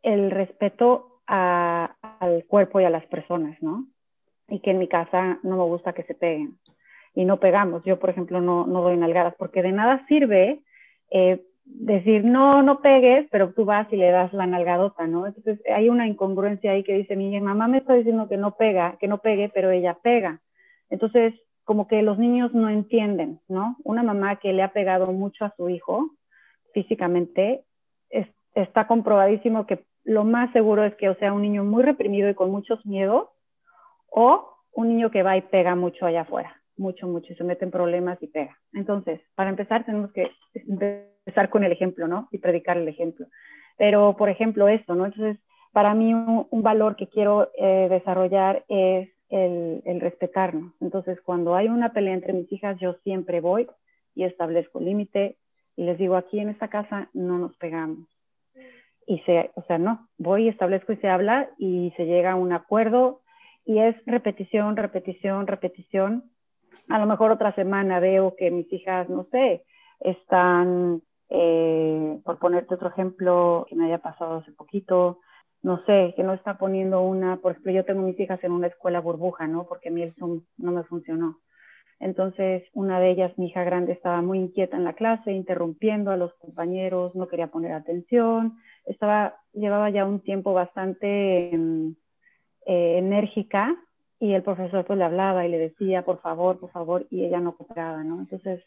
el 0.03 0.31
respeto 0.31 1.21
al 1.27 2.45
cuerpo 2.49 2.81
y 2.81 2.85
a 2.85 2.91
las 2.91 3.05
personas, 3.07 3.61
¿no? 3.63 3.87
Y 4.49 4.61
que 4.61 4.71
en 4.71 4.79
mi 4.79 4.89
casa 4.89 5.39
no 5.43 5.57
me 5.57 5.65
gusta 5.65 5.93
que 5.93 6.05
se 6.05 6.15
peguen 6.15 6.59
y 7.15 7.25
no 7.25 7.39
pegamos. 7.39 7.85
Yo, 7.85 7.99
por 7.99 8.11
ejemplo, 8.11 8.41
no, 8.41 8.67
no 8.67 8.83
doy 8.83 8.97
nalgadas 8.97 9.35
porque 9.37 9.63
de 9.63 9.73
nada 9.73 10.05
sirve 10.09 10.63
eh, 11.11 11.45
decir, 11.65 12.25
no, 12.25 12.63
no 12.63 12.81
pegues, 12.81 13.29
pero 13.31 13.53
tú 13.53 13.65
vas 13.65 13.93
y 13.93 13.97
le 13.97 14.11
das 14.11 14.33
la 14.33 14.47
nalgadota, 14.47 15.07
¿no? 15.07 15.27
Entonces 15.27 15.61
hay 15.75 15.89
una 15.89 16.07
incongruencia 16.07 16.73
ahí 16.73 16.83
que 16.85 16.95
dice, 16.95 17.17
mi 17.17 17.41
mamá 17.41 17.69
me 17.69 17.79
está 17.79 17.95
diciendo 17.95 18.29
que 18.29 18.37
no 18.37 18.57
pega, 18.57 18.97
que 19.01 19.09
no 19.09 19.19
pegue, 19.19 19.49
pero 19.49 19.71
ella 19.71 19.99
pega. 20.03 20.41
Entonces, 20.91 21.35
como 21.65 21.87
que 21.87 22.03
los 22.03 22.19
niños 22.19 22.53
no 22.55 22.69
entienden, 22.69 23.41
¿no? 23.49 23.77
Una 23.85 24.03
mamá 24.03 24.37
que 24.37 24.53
le 24.53 24.63
ha 24.63 24.73
pegado 24.73 25.13
mucho 25.13 25.45
a 25.45 25.55
su 25.57 25.69
hijo 25.69 26.11
físicamente, 26.75 27.65
está 28.55 28.87
comprobadísimo 28.87 29.67
que 29.67 29.85
lo 30.05 30.25
más 30.25 30.53
seguro 30.53 30.85
es 30.85 30.95
que 30.97 31.09
o 31.09 31.15
sea 31.15 31.33
un 31.33 31.43
niño 31.43 31.65
muy 31.65 31.83
reprimido 31.83 32.29
y 32.29 32.35
con 32.35 32.51
muchos 32.51 32.85
miedos, 32.85 33.29
o 34.11 34.49
un 34.73 34.89
niño 34.89 35.11
que 35.11 35.23
va 35.23 35.37
y 35.37 35.43
pega 35.43 35.75
mucho 35.75 36.07
allá 36.07 36.23
afuera, 36.23 36.61
mucho, 36.77 37.07
mucho, 37.07 37.33
y 37.33 37.37
se 37.37 37.45
mete 37.45 37.65
en 37.65 37.71
problemas 37.71 38.23
y 38.23 38.27
pega. 38.27 38.59
Entonces, 38.75 39.21
para 39.35 39.51
empezar, 39.51 39.85
tenemos 39.85 40.13
que 40.13 40.31
empezar 41.25 41.51
con 41.51 41.65
el 41.65 41.73
ejemplo, 41.73 42.09
¿no? 42.09 42.29
Y 42.31 42.39
predicar 42.39 42.77
el 42.77 42.89
ejemplo. 42.89 43.27
Pero, 43.77 44.17
por 44.17 44.29
ejemplo, 44.29 44.69
esto, 44.69 44.95
¿no? 44.95 45.07
Entonces, 45.07 45.39
para 45.73 45.95
mí 45.95 46.13
un, 46.13 46.63
valor 46.63 46.97
que 46.97 47.09
quiero 47.09 47.51
eh, 47.57 47.89
desarrollar 47.89 48.65
es 48.69 49.09
el, 49.31 50.01
respetarnos. 50.01 50.75
Entonces, 50.81 51.21
cuando 51.23 51.55
hay 51.55 51.69
una 51.69 51.93
pelea 51.93 52.15
entre 52.15 52.35
mis 52.35 52.53
hijas, 52.53 52.79
yo 52.79 52.95
siempre 53.03 53.41
voy 53.41 53.67
y 54.15 54.25
establezco 54.25 54.81
límite 54.81 55.37
y 55.75 55.85
les 55.85 55.97
digo, 55.97 56.17
aquí 56.17 56.39
en 56.39 56.51
esta 56.51 56.69
casa 56.69 57.09
no 57.15 57.39
nos 57.39 57.57
pegamos. 57.57 58.07
Y 59.07 59.21
se, 59.21 59.51
o 59.55 59.63
sea, 59.63 59.79
no, 59.79 60.09
voy 60.19 60.49
establezco 60.49 60.93
y 60.93 60.97
se 60.99 61.09
habla 61.09 61.49
y 61.59 61.93
se 61.97 62.05
llega 62.05 62.33
a 62.33 62.37
un 62.37 62.53
acuerdo 62.53 63.23
y 63.65 63.79
es 63.79 63.97
repetición, 64.05 64.77
repetición, 64.77 65.47
repetición. 65.47 66.31
A 66.89 66.99
lo 66.99 67.07
mejor 67.07 67.31
otra 67.31 67.55
semana 67.55 68.01
veo 68.01 68.37
que 68.37 68.51
mis 68.51 68.71
hijas, 68.73 69.09
no 69.09 69.25
sé, 69.31 69.65
están, 70.01 71.03
eh, 71.35 72.21
por 72.25 72.39
ponerte 72.39 72.75
otro 72.75 72.91
ejemplo 72.91 73.65
que 73.69 73.75
me 73.75 73.87
haya 73.87 73.99
pasado 73.99 74.37
hace 74.37 74.53
poquito, 74.53 75.21
no 75.63 75.83
sé, 75.87 76.13
que 76.15 76.23
no 76.23 76.35
está 76.35 76.59
poniendo 76.59 77.01
una, 77.01 77.39
por 77.39 77.53
ejemplo, 77.53 77.73
yo 77.73 77.87
tengo 77.87 78.03
mis 78.03 78.21
hijas 78.21 78.43
en 78.45 78.53
una 78.53 78.67
escuela 78.67 79.01
burbuja, 79.01 79.47
¿no? 79.47 79.65
Porque 79.65 79.89
a 79.89 79.93
mí 79.93 80.03
el 80.03 80.15
Zoom 80.17 80.43
no 80.59 80.73
me 80.73 80.83
funcionó. 80.83 81.39
Entonces, 82.01 82.65
una 82.75 83.01
de 83.01 83.13
ellas, 83.13 83.33
mi 83.39 83.47
hija 83.47 83.65
grande, 83.65 83.93
estaba 83.93 84.21
muy 84.21 84.41
inquieta 84.41 84.77
en 84.77 84.85
la 84.85 84.93
clase, 84.93 85.33
interrumpiendo 85.33 86.11
a 86.11 86.19
los 86.19 86.35
compañeros, 86.35 87.15
no 87.15 87.29
quería 87.29 87.47
poner 87.47 87.73
atención, 87.73 88.59
estaba, 88.85 89.37
llevaba 89.55 89.89
ya 89.89 90.05
un 90.05 90.21
tiempo 90.21 90.53
bastante 90.53 91.55
em, 91.55 91.95
eh, 92.67 92.99
enérgica 92.99 93.75
y 94.19 94.35
el 94.35 94.43
profesor 94.43 94.85
pues 94.85 94.99
le 94.99 95.05
hablaba 95.05 95.47
y 95.47 95.49
le 95.49 95.59
decía, 95.59 96.05
por 96.05 96.21
favor, 96.21 96.61
por 96.61 96.71
favor, 96.73 97.07
y 97.09 97.25
ella 97.25 97.41
no 97.41 97.57
cooperaba, 97.57 98.05
¿no? 98.05 98.21
Entonces, 98.21 98.63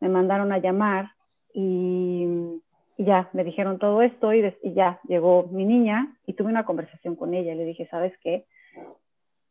me 0.00 0.08
mandaron 0.08 0.50
a 0.50 0.58
llamar 0.58 1.12
y 1.58 2.62
y 2.98 3.04
ya, 3.04 3.30
me 3.32 3.44
dijeron 3.44 3.78
todo 3.78 4.02
esto 4.02 4.34
y, 4.34 4.42
ya 4.74 5.00
llegó 5.06 5.44
mi 5.44 5.64
niña 5.64 6.16
y 6.26 6.34
tuve 6.34 6.48
una 6.48 6.64
conversación 6.64 7.14
con 7.14 7.32
ella. 7.32 7.54
Le 7.54 7.64
dije, 7.64 7.86
¿sabes 7.86 8.12
qué? 8.24 8.44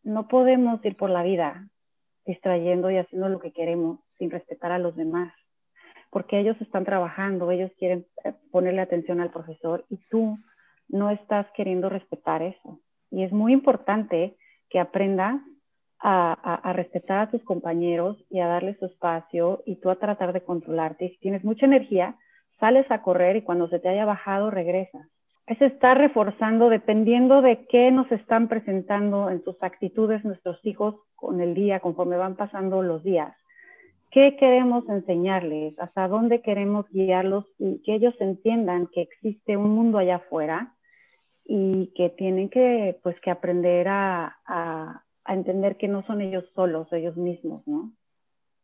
No 0.04 0.28
podemos 0.28 0.84
ir 0.84 0.98
por 0.98 1.10
la 1.10 1.24
vida 1.24 1.65
distrayendo 2.26 2.91
y 2.91 2.98
haciendo 2.98 3.30
lo 3.30 3.39
que 3.39 3.54
queremos 3.54 4.00
sin 4.17 4.30
respetar 4.32 4.74
a 4.74 4.80
los 4.80 4.98
demás, 4.98 5.34
porque 6.10 6.38
ellos 6.39 6.60
están 6.60 6.84
trabajando, 6.84 7.50
ellos 7.50 7.72
quieren 7.80 8.06
eh, 8.26 8.34
ponerle 8.52 8.82
atención 8.82 9.22
al 9.22 9.32
profesor 9.32 9.86
y 9.89 9.96
tú 10.10 10.38
no 10.89 11.10
estás 11.10 11.48
queriendo 11.56 11.88
respetar 11.88 12.41
eso. 12.41 12.82
Y 13.12 13.24
es 13.24 13.32
muy 13.32 13.54
importante 13.54 14.36
que 14.70 14.82
aprendas 14.82 15.41
a, 16.00 16.74
respetar 16.74 17.20
a 17.20 17.32
tus 17.32 17.44
compañeros 17.44 18.18
y 18.30 18.40
a 18.40 18.48
darles 18.48 18.78
su 18.80 18.86
espacio 18.86 19.64
y 19.66 19.78
tú 19.78 19.90
a 19.90 19.96
tratar 19.96 20.34
de 20.34 20.42
controlarte. 20.42 21.06
Y 21.06 21.10
si 21.10 21.18
tienes 21.18 21.44
mucha 21.44 21.66
energía, 21.66 22.16
sales 22.60 22.90
a 22.92 23.02
correr 23.02 23.36
y 23.36 23.42
cuando 23.42 23.68
se 23.70 23.80
te 23.80 23.90
haya 23.90 24.06
bajado, 24.06 24.52
regresas. 24.52 25.08
Es 25.48 25.62
estar 25.62 25.98
reforzando 25.98 26.70
dependiendo 26.70 27.42
de 27.42 27.66
qué 27.68 27.90
nos 27.92 28.12
están 28.12 28.48
presentando 28.48 29.30
en 29.30 29.44
sus 29.44 29.62
actitudes 29.64 30.24
nuestros 30.26 30.60
hijos 30.66 30.96
con 31.16 31.42
el 31.42 31.54
día, 31.54 31.80
conforme 31.80 32.18
van 32.18 32.36
pasando 32.36 32.84
los 32.84 33.04
días. 33.04 33.34
¿Qué 34.12 34.36
queremos 34.38 34.88
enseñarles? 34.90 35.78
¿Hasta 35.80 36.08
dónde 36.08 36.42
queremos 36.42 36.86
guiarlos? 36.90 37.46
Y 37.60 37.82
que 37.84 37.96
ellos 37.96 38.16
entiendan 38.20 38.88
que 38.88 39.02
existe 39.02 39.58
un 39.58 39.70
mundo 39.72 39.98
allá 39.98 40.18
afuera 40.18 40.74
y 41.46 41.94
que 41.96 42.10
tienen 42.10 42.50
que, 42.50 42.98
pues, 43.04 43.20
que 43.22 43.32
aprender 43.32 43.88
a, 43.88 44.38
a, 44.46 45.04
a 45.28 45.34
entender 45.34 45.78
que 45.78 45.88
no 45.88 46.04
son 46.08 46.22
ellos 46.22 46.46
solos, 46.56 46.92
ellos 46.92 47.18
mismos, 47.18 47.68
¿no? 47.68 47.92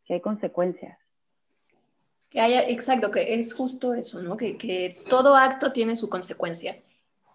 Que 0.06 0.16
hay 0.16 0.22
consecuencias. 0.22 0.98
Que 2.30 2.40
haya, 2.40 2.68
exacto, 2.68 3.12
que 3.12 3.36
es 3.36 3.54
justo 3.54 3.94
eso, 3.94 4.22
¿no? 4.22 4.38
Que, 4.38 4.58
que 4.58 5.04
todo 5.10 5.36
acto 5.36 5.74
tiene 5.74 5.96
su 5.96 6.10
consecuencia 6.10 6.82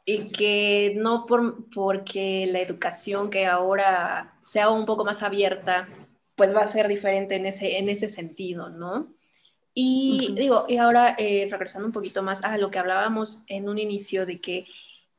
y 0.04 0.30
que 0.30 0.94
no 0.96 1.26
por, 1.26 1.68
porque 1.70 2.48
la 2.50 2.60
educación 2.60 3.28
que 3.28 3.46
ahora 3.46 4.32
sea 4.46 4.70
un 4.70 4.86
poco 4.86 5.04
más 5.04 5.22
abierta, 5.22 5.86
pues 6.34 6.56
va 6.56 6.62
a 6.62 6.66
ser 6.66 6.88
diferente 6.88 7.36
en 7.36 7.44
ese, 7.44 7.78
en 7.78 7.90
ese 7.90 8.08
sentido, 8.08 8.70
¿no? 8.70 9.12
Y 9.74 10.32
digo, 10.34 10.64
y 10.66 10.78
ahora 10.78 11.14
eh, 11.18 11.46
regresando 11.50 11.86
un 11.86 11.92
poquito 11.92 12.22
más 12.22 12.42
a 12.44 12.56
lo 12.56 12.70
que 12.70 12.78
hablábamos 12.78 13.44
en 13.46 13.68
un 13.68 13.78
inicio 13.78 14.24
de 14.24 14.40
que 14.40 14.66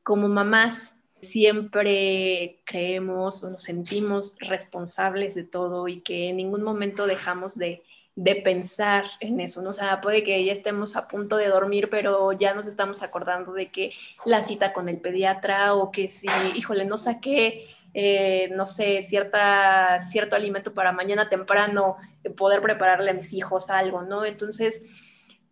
como 0.02 0.28
mamás 0.28 0.94
siempre 1.22 2.60
creemos 2.64 3.42
o 3.42 3.50
nos 3.50 3.62
sentimos 3.62 4.36
responsables 4.40 5.34
de 5.34 5.44
todo 5.44 5.88
y 5.88 6.00
que 6.00 6.28
en 6.28 6.36
ningún 6.36 6.62
momento 6.62 7.06
dejamos 7.06 7.56
de, 7.56 7.82
de 8.16 8.36
pensar 8.36 9.04
en 9.20 9.40
eso, 9.40 9.62
¿no? 9.62 9.70
O 9.70 9.74
sea, 9.74 10.00
puede 10.00 10.24
que 10.24 10.44
ya 10.44 10.52
estemos 10.52 10.96
a 10.96 11.08
punto 11.08 11.36
de 11.36 11.48
dormir, 11.48 11.88
pero 11.90 12.32
ya 12.32 12.54
nos 12.54 12.66
estamos 12.66 13.02
acordando 13.02 13.52
de 13.52 13.70
que 13.70 13.92
la 14.24 14.42
cita 14.42 14.72
con 14.72 14.88
el 14.88 14.98
pediatra 14.98 15.74
o 15.74 15.90
que 15.90 16.08
si, 16.08 16.26
híjole, 16.56 16.84
no 16.84 16.98
saqué, 16.98 17.68
eh, 17.94 18.50
no 18.54 18.66
sé, 18.66 19.02
cierta, 19.08 20.00
cierto 20.10 20.36
alimento 20.36 20.74
para 20.74 20.92
mañana 20.92 21.28
temprano, 21.28 21.96
poder 22.36 22.62
prepararle 22.62 23.10
a 23.10 23.14
mis 23.14 23.32
hijos 23.32 23.70
algo, 23.70 24.02
¿no? 24.02 24.24
Entonces, 24.24 24.82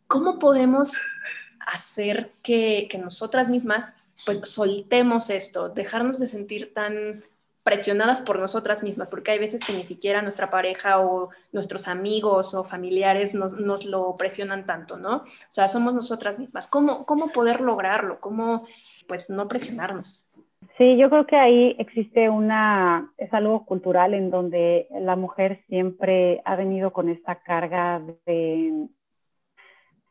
¿cómo 0.07 0.38
podemos 0.38 0.92
hacer 1.61 2.31
que, 2.42 2.87
que 2.90 2.98
nosotras 2.98 3.48
mismas 3.48 3.94
pues 4.24 4.40
soltemos 4.48 5.31
esto, 5.31 5.68
dejarnos 5.68 6.18
de 6.18 6.26
sentir 6.26 6.74
tan 6.74 7.22
presionadas 7.62 8.22
por 8.22 8.38
nosotras 8.38 8.83
mismas, 8.83 9.09
porque 9.09 9.31
hay 9.31 9.38
veces 9.38 9.62
que 9.64 9.74
ni 9.74 9.85
siquiera 9.85 10.22
nuestra 10.22 10.48
pareja 10.48 11.00
o 11.00 11.28
nuestros 11.52 11.87
amigos 11.87 12.54
o 12.54 12.64
familiares 12.64 13.35
nos, 13.35 13.61
nos 13.61 13.85
lo 13.85 14.16
presionan 14.16 14.64
tanto, 14.64 14.96
¿no? 14.96 15.16
O 15.16 15.50
sea, 15.50 15.68
somos 15.68 15.92
nosotras 15.92 16.38
mismas. 16.38 16.66
¿Cómo, 16.66 17.04
cómo 17.04 17.28
poder 17.28 17.61
lograrlo? 17.61 18.20
¿Cómo, 18.20 18.66
pues, 19.07 19.28
no 19.28 19.48
presionarnos? 19.48 20.26
Sí, 20.78 20.96
yo 20.96 21.11
creo 21.11 21.26
que 21.26 21.37
ahí 21.37 21.76
existe 21.78 22.31
una, 22.31 23.12
es 23.18 23.35
algo 23.35 23.66
cultural 23.66 24.14
en 24.14 24.31
donde 24.31 24.88
la 24.90 25.16
mujer 25.16 25.62
siempre 25.68 26.40
ha 26.44 26.57
venido 26.57 26.92
con 26.92 27.09
esta 27.09 27.42
carga 27.42 28.00
de 28.24 28.88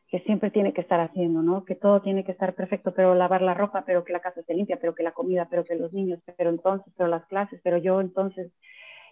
que 0.08 0.20
siempre 0.20 0.50
tiene 0.50 0.72
que 0.72 0.80
estar 0.80 1.00
haciendo, 1.00 1.42
¿no? 1.42 1.64
Que 1.64 1.74
todo 1.74 2.00
tiene 2.00 2.24
que 2.24 2.32
estar 2.32 2.54
perfecto, 2.54 2.94
pero 2.94 3.14
lavar 3.14 3.42
la 3.42 3.54
ropa, 3.54 3.84
pero 3.84 4.04
que 4.04 4.12
la 4.12 4.20
casa 4.20 4.40
esté 4.40 4.54
limpia, 4.54 4.78
pero 4.80 4.94
que 4.94 5.02
la 5.02 5.12
comida, 5.12 5.46
pero 5.50 5.64
que 5.64 5.74
los 5.74 5.92
niños, 5.92 6.18
pero 6.36 6.48
entonces, 6.50 6.92
pero 6.96 7.08
las 7.08 7.26
clases, 7.26 7.60
pero 7.62 7.76
yo 7.76 8.00
entonces 8.00 8.50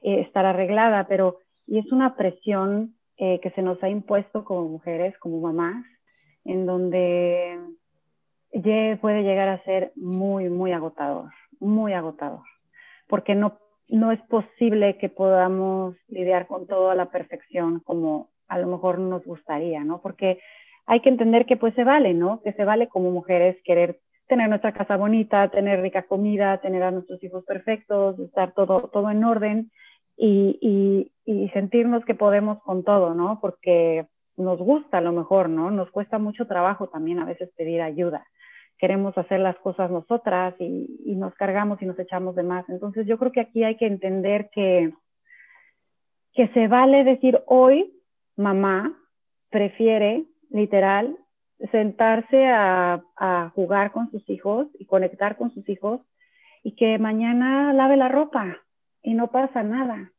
eh, 0.03 0.21
estar 0.21 0.47
arreglada, 0.47 1.07
pero 1.07 1.39
y 1.67 1.79
es 1.79 1.93
una 1.93 2.17
presión 2.17 2.95
eh, 3.19 3.41
que 3.41 3.51
se 3.51 3.63
nos 3.63 3.83
ha 3.83 3.89
impuesto 3.89 4.45
como 4.45 4.69
mujeres, 4.69 5.17
como 5.19 5.41
mamás, 5.41 5.85
en 6.45 6.65
donde 6.65 7.59
puede 9.01 9.23
llegar 9.23 9.49
a 9.49 9.63
ser 9.65 9.93
muy, 9.97 10.49
muy 10.49 10.73
agotador, 10.73 11.31
muy 11.61 11.93
agotador, 11.93 12.45
porque 13.07 13.35
no, 13.35 13.59
no 13.89 14.13
es 14.13 14.21
posible 14.23 14.97
que 14.97 15.11
podamos 15.11 15.97
lidiar 16.09 16.47
con 16.47 16.67
todo 16.67 16.91
a 16.91 16.95
la 16.95 17.11
perfección 17.11 17.81
como 17.81 18.31
a 18.49 18.59
lo 18.59 18.69
mejor 18.69 18.99
nos 18.99 19.25
gustaría, 19.25 19.85
¿no? 19.85 20.01
Porque 20.01 20.41
hay 20.87 21.01
que 21.01 21.09
entender 21.09 21.47
que 21.47 21.57
pues 21.57 21.75
se 21.75 21.85
vale, 21.85 22.15
¿no? 22.15 22.41
Que 22.43 22.53
se 22.53 22.65
vale 22.65 22.89
como 22.89 23.11
mujeres 23.11 23.57
querer 23.65 23.99
tener 24.29 24.49
nuestra 24.49 24.73
casa 24.73 24.97
bonita, 24.97 25.49
tener 25.49 25.81
rica 25.81 26.03
comida, 26.03 26.59
tener 26.59 26.83
a 26.83 26.91
nuestros 26.91 27.23
hijos 27.23 27.45
perfectos, 27.45 28.19
estar 28.19 28.53
todo, 28.53 28.89
todo 28.93 29.11
en 29.11 29.25
orden 29.25 29.71
y, 30.17 31.11
y, 31.25 31.49
sentirnos 31.51 32.05
que 32.05 32.15
podemos 32.15 32.63
con 32.63 32.85
todo, 32.85 33.15
¿no? 33.15 33.39
Porque 33.41 34.07
nos 34.37 34.59
gusta 34.59 34.99
a 34.99 35.01
lo 35.01 35.13
mejor, 35.13 35.49
¿no? 35.49 35.71
Nos 35.71 35.91
cuesta 35.91 36.19
mucho 36.19 36.47
trabajo 36.47 36.89
también 36.89 37.19
a 37.19 37.25
veces 37.25 37.51
pedir 37.57 37.81
ayuda. 37.81 38.27
Queremos 38.79 39.17
hacer 39.17 39.41
las 39.41 39.57
cosas 39.57 39.91
nosotras 39.91 40.55
y, 40.59 41.01
y 41.05 41.15
nos 41.15 41.35
cargamos 41.35 41.81
y 41.81 41.87
nos 41.87 41.99
echamos 41.99 42.35
de 42.37 42.43
más. 42.43 42.69
Entonces 42.69 43.07
yo 43.07 43.19
creo 43.19 43.33
que 43.33 43.41
aquí 43.41 43.65
hay 43.65 43.77
que 43.77 43.87
entender 43.87 44.51
que, 44.53 44.93
que 46.35 46.49
se 46.49 46.69
vale 46.69 47.05
decir 47.05 47.41
hoy, 47.47 47.93
mamá 48.37 48.95
prefiere 49.51 50.25
literal, 50.57 51.17
sentarse 51.71 52.47
a, 52.47 53.03
jugar 53.55 53.93
con 53.93 54.11
sus 54.11 54.29
hijos 54.29 54.69
y 54.79 54.87
conectar 54.87 55.37
con 55.37 55.51
sus 55.51 55.69
hijos 55.69 56.01
y 56.63 56.75
que 56.77 56.99
mañana 56.99 57.73
lave 57.73 57.97
la 57.97 58.09
ropa 58.09 58.59
y 59.03 59.15
no 59.15 59.31
pasa 59.31 59.63
nada. 59.63 60.13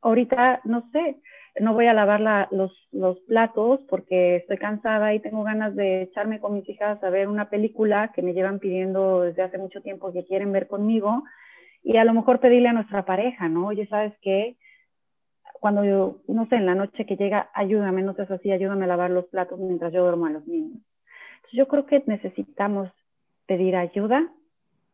Ahorita, 0.00 0.60
no 0.64 0.88
sé, 0.90 1.20
no 1.60 1.74
voy 1.74 1.86
a 1.86 1.92
lavar 1.92 2.20
los, 2.50 2.72
los, 2.90 3.20
platos 3.20 3.80
porque 3.88 4.36
estoy 4.36 4.56
cansada 4.58 5.14
y 5.14 5.20
tengo 5.20 5.44
ganas 5.44 5.76
de 5.76 6.02
echarme 6.02 6.40
con 6.40 6.54
mis 6.54 6.68
hijas 6.68 7.02
a 7.04 7.10
ver 7.10 7.28
una 7.28 7.50
película 7.50 8.12
que 8.14 8.22
me 8.22 8.32
llevan 8.32 8.58
pidiendo 8.58 9.20
desde 9.20 9.42
hace 9.42 9.58
mucho 9.58 9.82
tiempo 9.82 10.12
que 10.12 10.24
quieren 10.24 10.52
ver 10.52 10.66
conmigo 10.66 11.22
y 11.82 11.96
a 11.98 12.04
lo 12.04 12.14
mejor 12.14 12.40
pedirle 12.40 12.68
a 12.68 12.72
nuestra 12.72 13.04
pareja, 13.04 13.48
¿no? 13.48 13.68
Oye, 13.68 13.86
¿sabes 13.86 14.14
qué? 14.22 14.56
Cuando 15.60 15.84
yo, 15.84 16.16
no 16.26 16.46
sé, 16.48 16.56
en 16.56 16.66
la 16.66 16.74
noche 16.74 17.04
que 17.04 17.16
llega, 17.16 17.50
ayúdame, 17.52 18.02
no 18.02 18.14
seas 18.14 18.30
así, 18.30 18.50
ayúdame 18.50 18.86
a 18.86 18.88
lavar 18.88 19.10
los 19.10 19.26
platos 19.26 19.58
mientras 19.58 19.92
yo 19.92 20.02
duermo 20.02 20.24
a 20.26 20.30
los 20.30 20.46
niños. 20.46 20.80
Entonces, 21.36 21.58
yo 21.58 21.68
creo 21.68 21.84
que 21.84 22.02
necesitamos 22.06 22.90
pedir 23.46 23.76
ayuda 23.76 24.26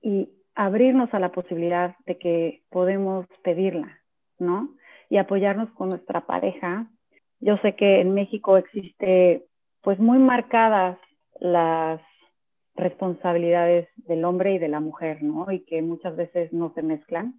y 0.03 0.29
abrirnos 0.57 1.15
a 1.15 1.21
la 1.21 1.31
posibilidad 1.31 1.95
de 2.05 2.19
que 2.19 2.63
podemos 2.69 3.27
pedirla, 3.45 4.01
¿no? 4.41 4.71
Y 5.09 5.19
apoyarnos 5.19 5.71
con 5.71 5.91
nuestra 5.91 6.23
pareja. 6.27 6.89
Yo 7.39 7.59
sé 7.59 7.77
que 7.77 8.01
en 8.01 8.15
México 8.15 8.57
existe, 8.57 9.45
pues, 9.83 10.01
muy 10.01 10.19
marcadas 10.19 10.99
las 11.39 12.01
responsabilidades 12.75 13.89
del 14.09 14.25
hombre 14.25 14.55
y 14.55 14.59
de 14.59 14.69
la 14.69 14.81
mujer, 14.81 15.23
¿no? 15.23 15.53
Y 15.53 15.61
que 15.61 15.81
muchas 15.81 16.17
veces 16.17 16.53
no 16.53 16.73
se 16.75 16.83
mezclan, 16.83 17.35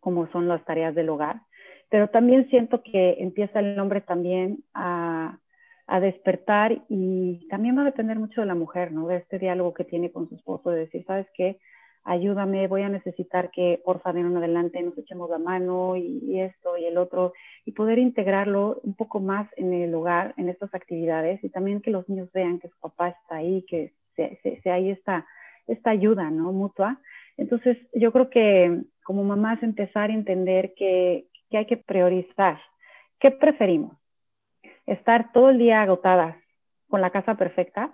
como 0.00 0.28
son 0.28 0.48
las 0.48 0.64
tareas 0.64 0.94
del 0.94 1.10
hogar 1.10 1.42
pero 1.90 2.08
también 2.08 2.48
siento 2.50 2.82
que 2.82 3.16
empieza 3.18 3.60
el 3.60 3.78
hombre 3.78 4.00
también 4.00 4.64
a, 4.74 5.38
a, 5.86 6.00
despertar 6.00 6.82
y 6.88 7.46
también 7.48 7.76
va 7.76 7.82
a 7.82 7.86
depender 7.86 8.18
mucho 8.18 8.40
de 8.40 8.46
la 8.46 8.54
mujer, 8.54 8.92
¿no? 8.92 9.06
De 9.06 9.16
este 9.16 9.38
diálogo 9.38 9.74
que 9.74 9.84
tiene 9.84 10.10
con 10.10 10.28
su 10.28 10.36
esposo, 10.36 10.70
de 10.70 10.80
decir, 10.80 11.04
¿sabes 11.06 11.26
qué? 11.34 11.58
Ayúdame, 12.06 12.68
voy 12.68 12.82
a 12.82 12.90
necesitar 12.90 13.50
que 13.50 13.80
por 13.82 14.00
favor 14.02 14.20
en 14.20 14.36
adelante 14.36 14.82
nos 14.82 14.96
echemos 14.98 15.30
la 15.30 15.38
mano 15.38 15.96
y, 15.96 16.38
esto 16.40 16.76
y 16.76 16.84
el 16.84 16.98
otro 16.98 17.32
y 17.64 17.72
poder 17.72 17.98
integrarlo 17.98 18.80
un 18.82 18.94
poco 18.94 19.20
más 19.20 19.48
en 19.56 19.72
el 19.72 19.94
hogar, 19.94 20.34
en 20.36 20.50
estas 20.50 20.74
actividades 20.74 21.42
y 21.42 21.48
también 21.48 21.80
que 21.80 21.90
los 21.90 22.06
niños 22.08 22.30
vean 22.32 22.58
que 22.58 22.68
su 22.68 22.78
papá 22.78 23.08
está 23.08 23.36
ahí, 23.36 23.64
que 23.68 23.94
se, 24.16 24.38
se, 24.62 24.70
hay 24.70 24.90
esta, 24.90 25.26
esta 25.66 25.90
ayuda, 25.90 26.30
¿no? 26.30 26.52
Mutua. 26.52 27.00
Entonces, 27.38 27.78
yo 27.94 28.12
creo 28.12 28.28
que 28.28 28.82
como 29.02 29.24
mamás 29.24 29.62
empezar 29.62 30.10
a 30.10 30.14
entender 30.14 30.74
que, 30.74 31.26
que 31.50 31.58
hay 31.58 31.66
que 31.66 31.76
priorizar. 31.76 32.60
¿Qué 33.18 33.30
preferimos? 33.30 33.96
¿Estar 34.86 35.32
todo 35.32 35.50
el 35.50 35.58
día 35.58 35.82
agotadas 35.82 36.36
con 36.88 37.00
la 37.00 37.10
casa 37.10 37.34
perfecta 37.36 37.92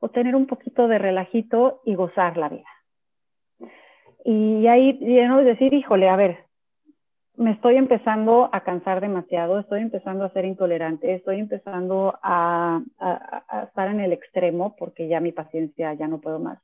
o 0.00 0.08
tener 0.08 0.36
un 0.36 0.46
poquito 0.46 0.88
de 0.88 0.98
relajito 0.98 1.80
y 1.84 1.94
gozar 1.94 2.36
la 2.36 2.48
vida? 2.48 2.68
Y 4.24 4.66
ahí 4.68 4.98
lleno 4.98 5.38
de 5.38 5.44
decir, 5.44 5.74
híjole, 5.74 6.08
a 6.08 6.16
ver, 6.16 6.44
me 7.36 7.52
estoy 7.52 7.76
empezando 7.76 8.50
a 8.52 8.60
cansar 8.60 9.00
demasiado, 9.00 9.58
estoy 9.58 9.80
empezando 9.80 10.24
a 10.24 10.32
ser 10.32 10.44
intolerante, 10.44 11.14
estoy 11.14 11.40
empezando 11.40 12.18
a, 12.22 12.82
a, 12.98 13.62
estar 13.64 13.88
en 13.88 14.00
el 14.00 14.12
extremo 14.12 14.76
porque 14.76 15.08
ya 15.08 15.20
mi 15.20 15.32
paciencia 15.32 15.94
ya 15.94 16.08
no 16.08 16.20
puedo 16.20 16.38
más. 16.38 16.58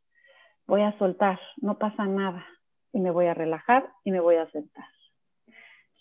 Voy 0.66 0.82
a 0.82 0.96
soltar, 0.98 1.40
no 1.60 1.78
pasa 1.78 2.04
nada 2.04 2.44
y 2.92 3.00
me 3.00 3.10
voy 3.10 3.26
a 3.26 3.34
relajar 3.34 3.88
y 4.04 4.12
me 4.12 4.20
voy 4.20 4.36
a 4.36 4.50
sentar. 4.50 4.84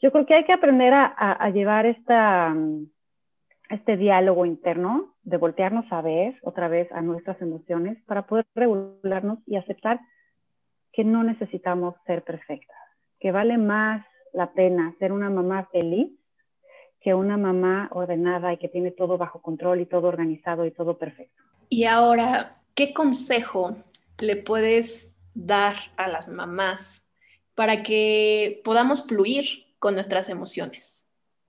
Yo 0.01 0.11
creo 0.11 0.25
que 0.25 0.35
hay 0.35 0.45
que 0.45 0.53
aprender 0.53 0.93
a, 0.93 1.49
llevar 1.49 1.85
esta, 1.85 2.55
este 3.69 3.97
diálogo 3.97 4.45
interno, 4.45 5.15
de 5.23 5.37
voltearnos 5.37 5.85
a 5.91 6.01
ver 6.01 6.35
otra 6.43 6.67
vez 6.67 6.91
a 6.91 7.01
nuestras 7.01 7.41
emociones 7.41 7.97
para 8.05 8.27
poder 8.27 8.45
regularnos 8.55 9.39
y 9.45 9.55
aceptar 9.55 9.99
que 10.93 11.03
no 11.03 11.23
necesitamos 11.23 11.95
ser 12.05 12.23
perfectas, 12.23 12.77
que 13.19 13.31
vale 13.31 13.57
más 13.57 14.05
la 14.33 14.51
pena 14.53 14.95
ser 14.99 15.11
una 15.11 15.29
mamá 15.29 15.67
feliz 15.71 16.11
que 17.01 17.13
una 17.13 17.37
mamá 17.37 17.89
ordenada 17.91 18.53
y 18.53 18.57
que 18.57 18.67
tiene 18.67 18.91
todo 18.91 19.17
bajo 19.17 19.41
control 19.41 19.81
y 19.81 19.85
todo 19.85 20.07
organizado 20.07 20.65
y 20.65 20.71
todo 20.71 20.97
perfecto. 20.97 21.41
Y 21.69 21.85
ahora, 21.85 22.57
¿qué 22.75 22.93
consejo 22.93 23.77
le 24.19 24.37
puedes 24.37 25.13
dar 25.33 25.75
a 25.95 26.07
las 26.07 26.27
mamás 26.27 27.07
para 27.55 27.83
que 27.83 28.61
podamos 28.63 29.07
fluir 29.07 29.66
con 29.79 29.95
nuestras 29.95 30.29
emociones? 30.29 31.03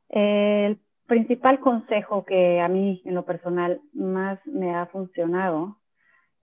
El 0.08 0.78
principal 1.06 1.60
consejo 1.60 2.24
que 2.24 2.60
a 2.60 2.68
mí 2.68 3.02
en 3.04 3.14
lo 3.14 3.24
personal 3.24 3.80
más 3.92 4.38
me 4.46 4.74
ha 4.74 4.86
funcionado 4.86 5.78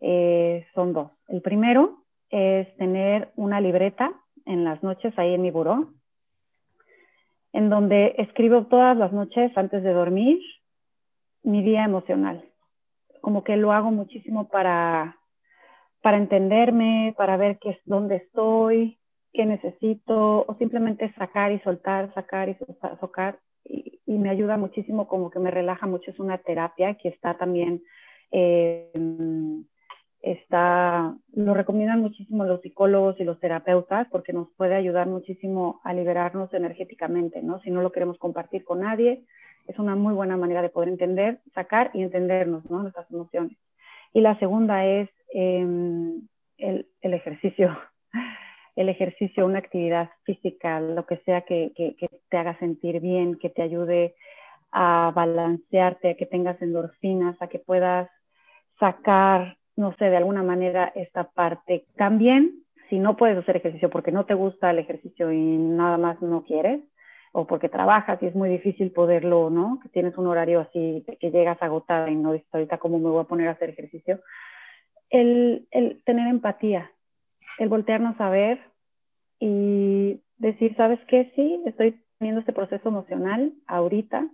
eh, 0.01 0.65
son 0.73 0.93
dos. 0.93 1.11
El 1.27 1.41
primero 1.41 2.03
es 2.29 2.75
tener 2.77 3.31
una 3.35 3.61
libreta 3.61 4.11
en 4.45 4.63
las 4.63 4.83
noches 4.83 5.13
ahí 5.17 5.33
en 5.33 5.41
mi 5.41 5.51
buró, 5.51 5.93
en 7.53 7.69
donde 7.69 8.15
escribo 8.17 8.65
todas 8.65 8.97
las 8.97 9.11
noches 9.11 9.55
antes 9.57 9.83
de 9.83 9.93
dormir 9.93 10.39
mi 11.43 11.63
día 11.63 11.85
emocional. 11.85 12.43
Como 13.21 13.43
que 13.43 13.55
lo 13.55 13.71
hago 13.71 13.91
muchísimo 13.91 14.49
para, 14.49 15.17
para 16.01 16.17
entenderme, 16.17 17.13
para 17.17 17.37
ver 17.37 17.57
qué 17.59 17.71
es, 17.71 17.77
dónde 17.85 18.17
estoy, 18.17 18.99
qué 19.35 19.45
necesito, 19.45 20.45
o 20.47 20.55
simplemente 20.57 21.13
sacar 21.13 21.51
y 21.51 21.59
soltar, 21.59 22.13
sacar 22.13 22.49
y 22.49 22.55
soltar. 22.55 23.39
Y, 23.63 23.93
me 24.07 24.29
ayuda 24.29 24.57
muchísimo, 24.57 25.07
como 25.07 25.29
que 25.29 25.39
me 25.39 25.51
relaja 25.51 25.87
mucho. 25.87 26.09
Es 26.09 26.19
una 26.19 26.37
terapia 26.37 26.95
que 26.95 27.09
está 27.09 27.37
también 27.37 27.83
eh, 28.31 28.91
está, 30.25 31.15
lo 31.33 31.53
recomiendan 31.53 32.01
muchísimo 32.01 32.45
los 32.45 32.61
psicólogos 32.61 33.19
y 33.19 33.23
los 33.23 33.39
terapeutas 33.39 34.07
porque 34.09 34.33
nos 34.33 34.49
puede 34.57 34.73
ayudar 34.73 35.07
muchísimo 35.07 35.81
a 35.83 35.93
liberarnos 35.93 36.51
energéticamente, 36.53 37.43
¿no? 37.43 37.59
Si 37.61 37.69
no 37.69 37.81
lo 37.81 37.91
queremos 37.91 38.17
compartir 38.17 38.63
con 38.63 38.79
nadie, 38.79 39.23
es 39.67 39.77
una 39.77 39.95
muy 39.95 40.13
buena 40.13 40.35
manera 40.35 40.61
de 40.63 40.69
poder 40.69 40.89
entender, 40.89 41.41
sacar 41.53 41.91
y 41.93 42.01
entendernos, 42.01 42.69
¿no? 42.69 42.81
Nuestras 42.81 43.09
emociones. 43.11 43.57
Y 44.13 44.21
la 44.21 44.37
segunda 44.39 44.85
es 44.85 45.09
em, 45.31 46.27
el, 46.57 46.87
el, 47.01 47.13
ejercicio, 47.13 47.77
el 48.75 48.89
ejercicio, 48.89 49.45
una 49.45 49.59
actividad 49.59 50.09
física, 50.23 50.79
lo 50.79 51.05
que 51.05 51.17
sea 51.25 51.41
que, 51.41 51.71
que, 51.75 51.95
te 52.29 52.37
haga 52.37 52.57
sentir 52.59 52.99
bien, 52.99 53.37
que 53.37 53.49
te 53.49 53.61
ayude 53.61 54.15
a 54.71 55.11
balancearte, 55.15 56.11
a 56.11 56.15
que 56.15 56.25
tengas 56.25 56.61
endorfinas, 56.61 57.41
a 57.41 57.47
que 57.47 57.59
puedas 57.59 58.09
sacar 58.79 59.57
no 59.75 59.95
sé, 59.97 60.05
de 60.05 60.17
alguna 60.17 60.43
manera 60.43 60.91
esta 60.95 61.25
parte. 61.25 61.85
También, 61.95 62.63
si 62.89 62.99
no 62.99 63.17
puedes 63.17 63.37
hacer 63.37 63.57
ejercicio 63.57 63.89
porque 63.89 64.11
no 64.11 64.25
te 64.25 64.33
gusta 64.33 64.71
el 64.71 64.79
ejercicio 64.79 65.31
y 65.31 65.57
nada 65.57 65.97
más 65.97 66.21
no 66.21 66.43
quieres, 66.43 66.81
o 67.33 67.45
porque 67.45 67.67
trabajas 67.67 68.21
y 68.21 68.27
es 68.27 68.35
muy 68.35 68.49
difícil 68.49 68.91
poderlo, 68.91 69.49
¿no? 69.49 69.79
Que 69.83 69.89
tienes 69.89 70.17
un 70.17 70.27
horario 70.27 70.61
así, 70.61 71.05
que 71.19 71.31
llegas 71.31 71.61
agotada 71.61 72.09
y 72.09 72.15
no 72.15 72.31
dices 72.31 72.47
ahorita 72.53 72.77
cómo 72.77 72.97
me 72.97 73.09
voy 73.09 73.21
a 73.21 73.27
poner 73.27 73.49
a 73.49 73.51
hacer 73.51 73.71
ejercicio. 73.71 74.21
El, 75.09 75.67
el 75.71 76.01
tener 76.05 76.27
empatía, 76.27 76.91
el 77.57 77.69
voltearnos 77.69 78.19
a 78.19 78.29
ver 78.29 78.59
y 79.39 80.21
decir, 80.37 80.75
¿sabes 80.75 80.99
qué? 81.07 81.31
Sí, 81.35 81.61
estoy 81.65 82.01
teniendo 82.17 82.41
este 82.41 82.53
proceso 82.53 82.89
emocional 82.89 83.53
ahorita, 83.67 84.29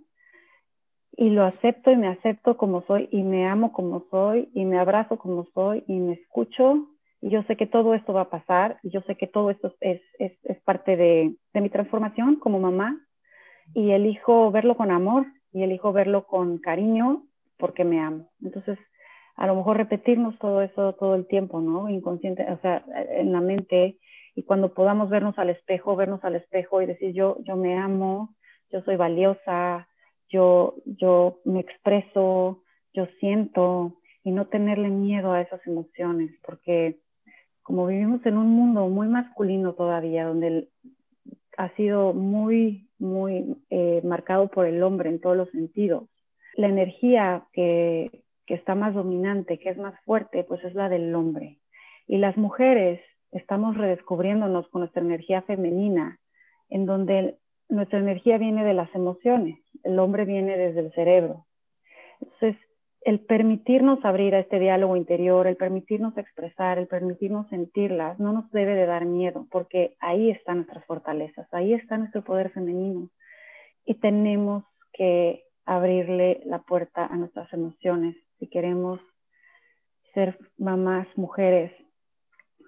y 1.16 1.30
lo 1.30 1.44
acepto 1.44 1.90
y 1.90 1.96
me 1.96 2.08
acepto 2.08 2.56
como 2.56 2.82
soy 2.86 3.08
y 3.10 3.22
me 3.22 3.46
amo 3.46 3.72
como 3.72 4.06
soy 4.10 4.50
y 4.54 4.64
me 4.64 4.78
abrazo 4.78 5.18
como 5.18 5.46
soy 5.54 5.84
y 5.86 5.98
me 5.98 6.14
escucho 6.14 6.88
y 7.20 7.30
yo 7.30 7.42
sé 7.44 7.56
que 7.56 7.66
todo 7.66 7.94
esto 7.94 8.12
va 8.12 8.22
a 8.22 8.30
pasar 8.30 8.78
y 8.82 8.90
yo 8.90 9.02
sé 9.02 9.16
que 9.16 9.26
todo 9.26 9.50
esto 9.50 9.74
es, 9.80 10.00
es, 10.18 10.32
es 10.42 10.60
parte 10.62 10.96
de, 10.96 11.36
de, 11.52 11.60
mi 11.60 11.68
transformación 11.70 12.36
como 12.36 12.58
mamá 12.58 12.98
y 13.74 13.90
elijo 13.92 14.50
verlo 14.50 14.76
con 14.76 14.90
amor 14.90 15.26
y 15.52 15.62
elijo 15.62 15.92
verlo 15.92 16.26
con 16.26 16.58
cariño 16.58 17.24
porque 17.58 17.84
me 17.84 18.00
amo. 18.00 18.30
Entonces, 18.42 18.78
a 19.36 19.46
lo 19.46 19.56
mejor 19.56 19.76
repetirnos 19.76 20.38
todo 20.38 20.62
eso 20.62 20.92
todo 20.94 21.14
el 21.14 21.26
tiempo, 21.26 21.60
¿no? 21.60 21.88
Inconsciente, 21.88 22.50
o 22.50 22.58
sea, 22.60 22.84
en 23.10 23.32
la 23.32 23.40
mente 23.40 23.98
y 24.34 24.42
cuando 24.44 24.72
podamos 24.72 25.10
vernos 25.10 25.38
al 25.38 25.50
espejo, 25.50 25.96
vernos 25.96 26.24
al 26.24 26.36
espejo 26.36 26.80
y 26.80 26.86
decir 26.86 27.12
yo, 27.12 27.38
yo 27.44 27.56
me 27.56 27.76
amo, 27.76 28.34
yo 28.70 28.82
soy 28.82 28.96
valiosa, 28.96 29.88
yo, 30.28 30.76
yo 30.86 31.40
me 31.44 31.60
expreso, 31.60 32.62
yo 32.94 33.06
siento 33.20 33.98
y 34.24 34.30
no 34.30 34.46
tenerle 34.46 34.88
miedo 34.88 35.32
a 35.32 35.42
esas 35.42 35.64
emociones, 35.66 36.32
porque 36.46 37.00
como 37.62 37.86
vivimos 37.86 38.24
en 38.26 38.38
un 38.38 38.48
mundo 38.48 38.88
muy 38.88 39.08
masculino 39.08 39.74
todavía, 39.74 40.24
donde 40.24 40.68
ha 41.58 41.68
sido 41.76 42.14
muy, 42.14 42.88
muy 42.98 43.56
eh, 43.70 44.00
marcado 44.04 44.48
por 44.48 44.66
el 44.66 44.82
hombre 44.82 45.10
en 45.10 45.20
todos 45.20 45.36
los 45.36 45.50
sentidos, 45.50 46.08
la 46.54 46.68
energía 46.68 47.46
que, 47.52 48.21
que 48.52 48.56
está 48.56 48.74
más 48.74 48.92
dominante, 48.92 49.58
que 49.58 49.70
es 49.70 49.78
más 49.78 49.98
fuerte, 50.04 50.44
pues 50.44 50.62
es 50.62 50.74
la 50.74 50.90
del 50.90 51.14
hombre. 51.14 51.56
Y 52.06 52.18
las 52.18 52.36
mujeres 52.36 53.00
estamos 53.30 53.78
redescubriéndonos 53.78 54.68
con 54.68 54.82
nuestra 54.82 55.00
energía 55.00 55.40
femenina, 55.40 56.18
en 56.68 56.84
donde 56.84 57.38
nuestra 57.70 58.00
energía 58.00 58.36
viene 58.36 58.62
de 58.62 58.74
las 58.74 58.94
emociones, 58.94 59.58
el 59.84 59.98
hombre 59.98 60.26
viene 60.26 60.58
desde 60.58 60.80
el 60.80 60.92
cerebro. 60.92 61.46
Entonces, 62.20 62.56
el 63.00 63.20
permitirnos 63.20 64.04
abrir 64.04 64.34
a 64.34 64.40
este 64.40 64.58
diálogo 64.58 64.96
interior, 64.98 65.46
el 65.46 65.56
permitirnos 65.56 66.18
expresar, 66.18 66.76
el 66.76 66.88
permitirnos 66.88 67.48
sentirlas, 67.48 68.20
no 68.20 68.34
nos 68.34 68.50
debe 68.50 68.74
de 68.74 68.84
dar 68.84 69.06
miedo, 69.06 69.46
porque 69.50 69.96
ahí 69.98 70.28
están 70.30 70.56
nuestras 70.56 70.84
fortalezas, 70.84 71.48
ahí 71.54 71.72
está 71.72 71.96
nuestro 71.96 72.22
poder 72.22 72.50
femenino. 72.50 73.08
Y 73.86 73.94
tenemos 73.94 74.62
que 74.92 75.44
abrirle 75.64 76.42
la 76.44 76.58
puerta 76.58 77.06
a 77.06 77.16
nuestras 77.16 77.50
emociones 77.54 78.14
si 78.42 78.48
queremos 78.48 78.98
ser 80.14 80.36
mamás, 80.58 81.06
mujeres 81.14 81.70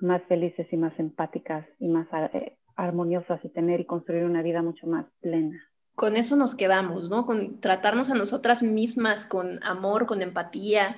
más 0.00 0.22
felices 0.28 0.68
y 0.70 0.76
más 0.76 0.96
empáticas 1.00 1.66
y 1.80 1.88
más 1.88 2.06
eh, 2.32 2.56
armoniosas 2.76 3.44
y 3.44 3.48
tener 3.48 3.80
y 3.80 3.84
construir 3.84 4.22
una 4.22 4.40
vida 4.40 4.62
mucho 4.62 4.86
más 4.86 5.06
plena. 5.20 5.68
Con 5.96 6.16
eso 6.16 6.36
nos 6.36 6.54
quedamos, 6.54 7.08
¿no? 7.10 7.26
Con 7.26 7.60
tratarnos 7.60 8.08
a 8.12 8.14
nosotras 8.14 8.62
mismas 8.62 9.26
con 9.26 9.60
amor, 9.64 10.06
con 10.06 10.22
empatía, 10.22 10.96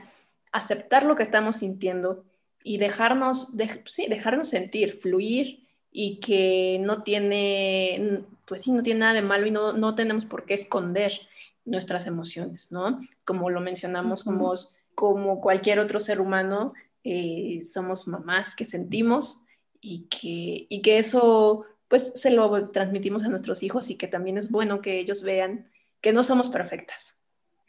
aceptar 0.53 1.07
lo 1.07 1.17
que 1.17 1.23
estamos 1.23 1.57
sintiendo 1.57 2.27
y 2.63 2.77
dejarnos, 2.77 3.57
sí, 3.87 4.09
dejarnos 4.11 4.51
sentir, 4.51 4.99
fluir 5.01 5.67
y 5.91 6.21
que 6.21 6.83
no 6.83 7.03
tiene, 7.03 8.25
pues 8.45 8.61
sí, 8.61 8.73
no 8.73 8.83
tiene 8.83 9.01
nada 9.01 9.15
de 9.15 9.23
malo 9.23 9.47
y 9.47 9.51
no, 9.51 9.73
no 9.73 9.95
tenemos 9.95 10.27
por 10.27 10.45
qué 10.45 10.53
esconder 10.53 11.13
nuestras 11.67 12.07
emociones, 12.07 12.73
¿no? 12.73 13.01
Como 13.25 13.51
lo 13.51 13.61
mencionamos, 13.61 14.21
somos 14.21 14.77
como 14.95 15.41
cualquier 15.41 15.79
otro 15.79 16.01
ser 16.01 16.21
humano, 16.21 16.73
eh, 17.05 17.65
somos 17.67 18.09
mamás 18.09 18.55
que 18.55 18.65
sentimos 18.65 19.45
y 19.81 20.09
que, 20.09 20.67
y 20.69 20.83
que 20.83 20.99
eso 20.99 21.67
pues 21.89 22.13
se 22.17 22.31
lo 22.31 22.71
transmitimos 22.71 23.25
a 23.25 23.29
nuestros 23.29 23.63
hijos 23.63 23.91
y 23.91 23.97
que 23.97 24.09
también 24.09 24.39
es 24.39 24.51
bueno 24.51 24.81
que 24.81 24.99
ellos 24.99 25.23
vean 25.23 25.71
que 26.01 26.13
no 26.13 26.25
somos 26.25 26.49
perfectas. 26.49 27.15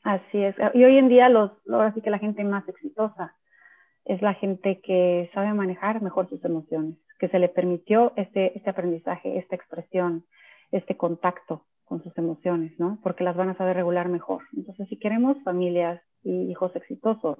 Así 0.03 0.41
es. 0.41 0.55
Y 0.73 0.83
hoy 0.83 0.97
en 0.97 1.09
día, 1.09 1.29
los, 1.29 1.51
ahora 1.69 1.93
sí 1.93 2.01
que 2.01 2.09
la 2.09 2.17
gente 2.17 2.43
más 2.43 2.67
exitosa 2.67 3.35
es 4.05 4.21
la 4.21 4.33
gente 4.33 4.79
que 4.79 5.29
sabe 5.33 5.53
manejar 5.53 6.01
mejor 6.01 6.29
sus 6.29 6.43
emociones, 6.45 6.97
que 7.19 7.27
se 7.27 7.39
le 7.39 7.49
permitió 7.49 8.13
este, 8.15 8.57
este 8.57 8.69
aprendizaje, 8.69 9.37
esta 9.37 9.55
expresión, 9.55 10.25
este 10.71 10.95
contacto 10.95 11.65
con 11.87 12.03
sus 12.03 12.15
emociones, 12.17 12.77
¿no? 12.79 12.99
Porque 13.01 13.23
las 13.23 13.35
van 13.35 13.49
a 13.49 13.57
saber 13.57 13.77
regular 13.77 14.09
mejor. 14.09 14.43
Entonces, 14.55 14.87
si 14.89 14.97
queremos 14.97 15.41
familias 15.43 16.01
y 16.23 16.51
hijos 16.51 16.75
exitosos, 16.75 17.37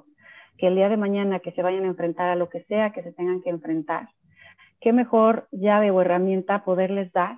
que 0.58 0.68
el 0.68 0.76
día 0.76 0.90
de 0.90 0.98
mañana 0.98 1.40
que 1.40 1.52
se 1.52 1.62
vayan 1.62 1.84
a 1.84 1.88
enfrentar 1.88 2.30
a 2.30 2.36
lo 2.36 2.50
que 2.50 2.64
sea 2.64 2.92
que 2.92 3.04
se 3.04 3.12
tengan 3.12 3.42
que 3.42 3.50
enfrentar, 3.50 4.10
qué 4.80 4.94
mejor 4.94 5.48
llave 5.52 5.92
o 5.92 6.02
herramienta 6.02 6.64
poderles 6.64 7.12
dar 7.12 7.38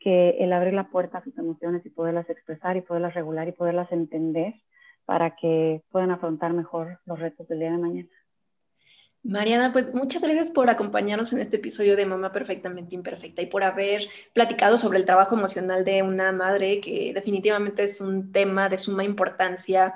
que 0.00 0.30
el 0.38 0.52
abrir 0.52 0.74
la 0.74 0.88
puerta 0.88 1.18
a 1.18 1.24
sus 1.24 1.36
emociones 1.38 1.84
y 1.84 1.90
poderlas 1.90 2.28
expresar 2.30 2.76
y 2.76 2.82
poderlas 2.82 3.14
regular 3.14 3.48
y 3.48 3.52
poderlas 3.52 3.90
entender 3.92 4.54
para 5.04 5.36
que 5.36 5.82
puedan 5.90 6.10
afrontar 6.10 6.52
mejor 6.52 7.00
los 7.04 7.18
retos 7.18 7.46
del 7.48 7.58
día 7.58 7.72
de 7.72 7.78
mañana. 7.78 8.08
Mariana, 9.24 9.72
pues 9.72 9.92
muchas 9.92 10.22
gracias 10.22 10.50
por 10.50 10.70
acompañarnos 10.70 11.32
en 11.32 11.40
este 11.40 11.56
episodio 11.56 11.96
de 11.96 12.06
Mamá 12.06 12.32
Perfectamente 12.32 12.94
Imperfecta 12.94 13.42
y 13.42 13.46
por 13.46 13.64
haber 13.64 14.02
platicado 14.32 14.76
sobre 14.76 14.98
el 14.98 15.06
trabajo 15.06 15.36
emocional 15.36 15.84
de 15.84 16.02
una 16.02 16.32
madre, 16.32 16.80
que 16.80 17.12
definitivamente 17.12 17.82
es 17.82 18.00
un 18.00 18.32
tema 18.32 18.68
de 18.68 18.78
suma 18.78 19.04
importancia 19.04 19.94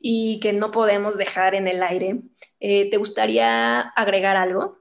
y 0.00 0.40
que 0.40 0.52
no 0.52 0.70
podemos 0.72 1.16
dejar 1.16 1.54
en 1.54 1.68
el 1.68 1.82
aire. 1.82 2.22
Eh, 2.60 2.90
¿Te 2.90 2.96
gustaría 2.96 3.80
agregar 3.80 4.36
algo? 4.36 4.78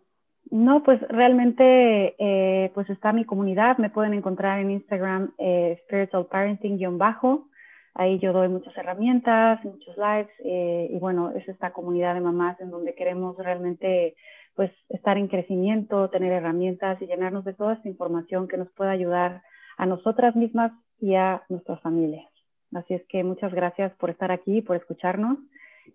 No, 0.49 0.83
pues 0.83 0.99
realmente 1.07 2.15
eh, 2.19 2.71
pues 2.73 2.89
está 2.89 3.13
mi 3.13 3.23
comunidad, 3.23 3.77
me 3.77 3.89
pueden 3.89 4.13
encontrar 4.13 4.59
en 4.59 4.71
Instagram 4.71 5.33
eh, 5.37 5.79
Spiritual 5.85 6.25
Parenting-bajo, 6.25 7.49
ahí 7.93 8.19
yo 8.19 8.33
doy 8.33 8.47
muchas 8.47 8.75
herramientas, 8.77 9.63
muchos 9.63 9.95
lives 9.97 10.31
eh, 10.43 10.87
y 10.91 10.99
bueno, 10.99 11.31
es 11.31 11.47
esta 11.47 11.71
comunidad 11.71 12.13
de 12.13 12.21
mamás 12.21 12.59
en 12.61 12.71
donde 12.71 12.95
queremos 12.95 13.37
realmente 13.37 14.15
pues 14.55 14.71
estar 14.89 15.17
en 15.17 15.27
crecimiento, 15.27 16.09
tener 16.09 16.31
herramientas 16.31 17.01
y 17.01 17.07
llenarnos 17.07 17.45
de 17.45 17.53
toda 17.53 17.73
esta 17.73 17.87
información 17.87 18.47
que 18.47 18.57
nos 18.57 18.71
pueda 18.73 18.91
ayudar 18.91 19.41
a 19.77 19.85
nosotras 19.85 20.35
mismas 20.35 20.71
y 20.99 21.15
a 21.15 21.43
nuestras 21.49 21.81
familias. 21.81 22.27
Así 22.73 22.93
es 22.93 23.03
que 23.07 23.23
muchas 23.23 23.53
gracias 23.53 23.93
por 23.97 24.09
estar 24.09 24.31
aquí, 24.31 24.61
por 24.61 24.75
escucharnos. 24.75 25.37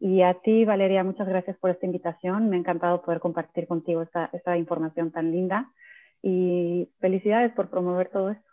Y 0.00 0.22
a 0.22 0.34
ti, 0.34 0.64
Valeria, 0.64 1.04
muchas 1.04 1.28
gracias 1.28 1.56
por 1.58 1.70
esta 1.70 1.86
invitación. 1.86 2.48
Me 2.50 2.56
ha 2.56 2.58
encantado 2.58 3.02
poder 3.02 3.20
compartir 3.20 3.66
contigo 3.66 4.02
esta, 4.02 4.28
esta 4.32 4.56
información 4.58 5.10
tan 5.10 5.30
linda. 5.30 5.70
Y 6.22 6.90
felicidades 7.00 7.52
por 7.52 7.70
promover 7.70 8.08
todo 8.08 8.30
esto. 8.30 8.50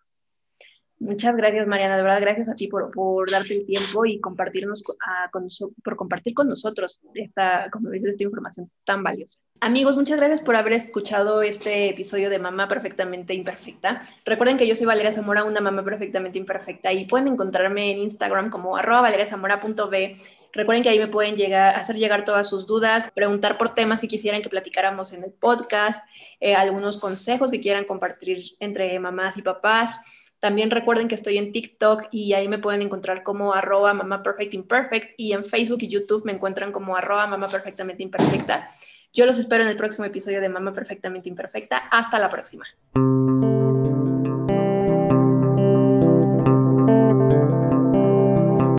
Muchas 1.03 1.35
gracias, 1.35 1.67
Mariana. 1.67 1.97
De 1.97 2.01
verdad, 2.01 2.21
gracias 2.21 2.47
a 2.47 2.55
ti 2.55 2.69
por, 2.69 3.29
darte 3.29 3.55
el 3.55 3.65
tiempo 3.65 4.05
y 4.05 4.21
compartirnos 4.21 4.83
a, 5.05 5.29
con, 5.31 5.49
por 5.83 5.97
compartir 5.97 6.33
con 6.33 6.47
nosotros 6.47 7.01
esta, 7.13 7.69
como 7.71 7.89
dices, 7.89 8.11
esta 8.11 8.23
información 8.23 8.71
tan 8.85 9.03
valiosa. 9.03 9.41
Amigos, 9.59 9.97
muchas 9.97 10.17
gracias 10.17 10.39
por 10.39 10.55
haber 10.55 10.71
escuchado 10.71 11.41
este 11.41 11.89
episodio 11.89 12.29
de 12.29 12.39
Mamá 12.39 12.69
Perfectamente 12.69 13.33
Imperfecta. 13.33 14.01
Recuerden 14.23 14.57
que 14.57 14.65
yo 14.65 14.77
soy 14.77 14.85
Valeria 14.85 15.11
Zamora, 15.11 15.43
una 15.43 15.59
mamá 15.59 15.83
perfectamente 15.83 16.37
imperfecta, 16.37 16.93
y 16.93 17.03
pueden 17.05 17.27
encontrarme 17.27 17.91
en 17.91 17.97
Instagram 17.97 18.49
como 18.49 18.71
valeriazamora.b. 18.71 20.15
Recuerden 20.53 20.83
que 20.83 20.89
ahí 20.89 20.99
me 20.99 21.07
pueden 21.07 21.35
llegar, 21.35 21.75
hacer 21.75 21.97
llegar 21.97 22.23
todas 22.23 22.47
sus 22.47 22.65
dudas, 22.65 23.11
preguntar 23.13 23.57
por 23.57 23.75
temas 23.75 23.99
que 23.99 24.07
quisieran 24.07 24.41
que 24.41 24.49
platicáramos 24.49 25.11
en 25.11 25.25
el 25.25 25.33
podcast, 25.33 25.99
eh, 26.39 26.55
algunos 26.55 26.97
consejos 26.97 27.51
que 27.51 27.59
quieran 27.59 27.83
compartir 27.83 28.41
entre 28.61 28.97
mamás 28.99 29.35
y 29.35 29.41
papás. 29.41 29.99
También 30.43 30.71
recuerden 30.71 31.07
que 31.07 31.15
estoy 31.15 31.37
en 31.37 31.53
TikTok 31.53 32.09
y 32.11 32.33
ahí 32.33 32.49
me 32.49 32.57
pueden 32.57 32.81
encontrar 32.81 33.23
como 33.23 33.53
arroba 33.53 33.93
mamá 33.93 34.21
perfect 34.21 34.53
imperfect 34.53 35.13
y 35.15 35.31
en 35.31 35.45
Facebook 35.45 35.77
y 35.83 35.87
YouTube 35.87 36.25
me 36.25 36.33
encuentran 36.33 36.73
como 36.73 36.97
arroba 36.97 37.25
mamá 37.27 37.47
perfectamente 37.47 38.03
imperfecta. 38.03 38.69
Yo 39.13 39.25
los 39.25 39.39
espero 39.39 39.63
en 39.63 39.69
el 39.69 39.77
próximo 39.77 40.03
episodio 40.03 40.41
de 40.41 40.49
Mamá 40.49 40.73
Perfectamente 40.73 41.29
Imperfecta. 41.29 41.77
Hasta 41.77 42.19
la 42.19 42.29
próxima. 42.29 42.65